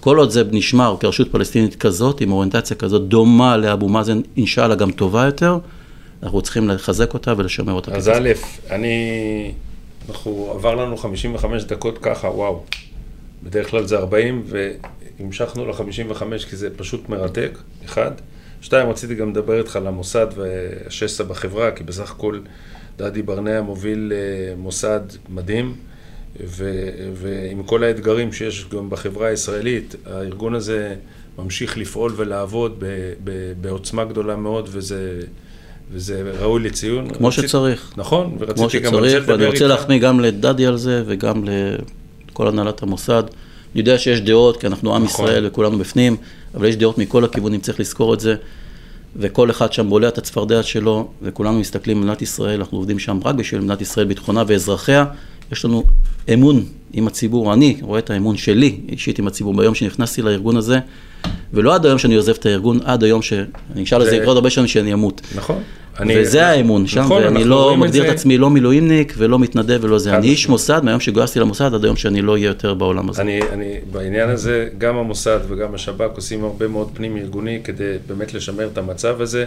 [0.00, 4.90] כל עוד זה נשמר כרשות פלסטינית כזאת, עם אוריינטציה כזאת דומה לאבו מאזן, אינשאללה גם
[4.90, 5.58] טובה יותר,
[6.22, 7.92] אנחנו צריכים לחזק אותה ולשמר אותה.
[7.92, 8.30] אז א',
[8.70, 9.52] אני...
[10.08, 12.62] אנחנו, עבר לנו 55 דקות ככה, וואו.
[13.42, 14.44] בדרך כלל זה 40,
[15.18, 18.10] והמשכנו ל-55 כי זה פשוט מרתק, אחד.
[18.60, 22.40] שתיים, רציתי גם לדבר איתך על המוסד והשסע בחברה, כי בסך הכל
[22.98, 25.74] דדי ברנע מוביל אה, מוסד מדהים,
[26.46, 30.94] ו- ועם כל האתגרים שיש גם בחברה הישראלית, הארגון הזה
[31.38, 35.20] ממשיך לפעול ולעבוד ב- ב- בעוצמה גדולה מאוד, וזה...
[35.92, 37.10] וזה ראוי לציון.
[37.10, 37.92] כמו רצית, שצריך.
[37.96, 39.40] נכון, ורציתי גם על זה לדבר איתך.
[39.40, 41.44] ואני רוצה להחמיא גם לדדי על זה וגם
[42.28, 43.22] לכל הנהלת המוסד.
[43.76, 45.24] אני יודע שיש דעות, כי אנחנו עם נכון.
[45.24, 46.16] ישראל וכולנו בפנים,
[46.54, 48.34] אבל יש דעות מכל הכיוונים, צריך לזכור את זה.
[49.16, 53.20] וכל אחד שם בולע את הצפרדע שלו, וכולנו מסתכלים על מדינת ישראל, אנחנו עובדים שם
[53.24, 55.04] רק בשביל מדינת ישראל, ביטחונה ואזרחיה.
[55.52, 55.84] יש לנו
[56.32, 60.78] אמון עם הציבור, אני רואה את האמון שלי אישית עם הציבור ביום שנכנסתי לארגון הזה,
[61.52, 63.32] ולא עד היום שאני עוזב את הארגון, עד היום ש...
[63.74, 65.20] אני אשאל על זה יקרה עוד הרבה שנים שאני אמות.
[65.34, 65.62] נכון.
[66.00, 69.78] אני, וזה האמון שם, נכון, ואני לא מגדיר את, את עצמי לא מילואימניק ולא מתנדב
[69.82, 70.16] ולא זה.
[70.16, 73.22] אני איש מוסד, מהיום שגויסתי למוסד עד היום שאני לא אהיה יותר בעולם הזה.
[73.22, 78.34] אני, אני, בעניין הזה, גם המוסד וגם השב"כ עושים הרבה מאוד פנים ארגוני כדי באמת
[78.34, 79.46] לשמר את המצב הזה,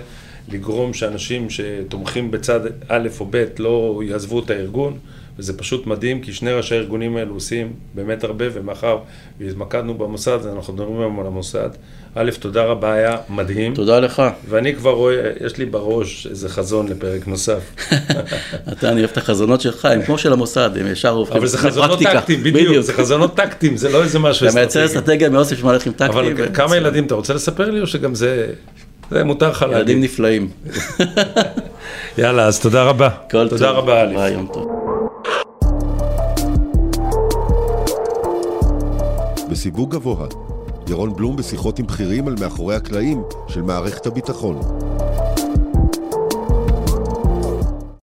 [0.51, 4.97] לגרום שאנשים שתומכים בצד א' או ב' לא יעזבו את הארגון.
[5.39, 8.97] וזה פשוט מדהים, כי שני ראשי הארגונים האלו עושים באמת הרבה, ומאחר
[9.39, 11.69] והתמקדנו במוסד, אנחנו מדברים היום על המוסד.
[12.15, 13.75] א', תודה רבה, היה מדהים.
[13.75, 14.23] תודה לך.
[14.49, 17.59] ואני כבר רואה, יש לי בראש איזה חזון לפרק נוסף.
[18.71, 21.57] אתה, אני אוהב את החזונות שלך, הם כמו של המוסד, הם ישר הופכים אבל זה
[21.57, 24.49] חזונות טקטיים, בדיוק, זה חזונות טקטיים, זה לא איזה משהו אסטרטגי.
[24.49, 26.37] אתה מייצר אסטרטגיה מאוסף שמהלכים טקטיים.
[26.37, 28.47] אבל כמה ילדים אתה רוצה לספר לי, או שגם זה...
[29.11, 29.77] זה מותר לך להגיד.
[29.77, 30.49] ילדים נפלאים.
[32.17, 33.09] יאללה, אז תודה רבה.
[33.29, 34.35] תודה רבה, אלי.
[39.49, 40.27] בסיווג גבוה,
[40.89, 44.59] ירון בלום בשיחות עם בכירים על מאחורי הקלעים של מערכת הביטחון.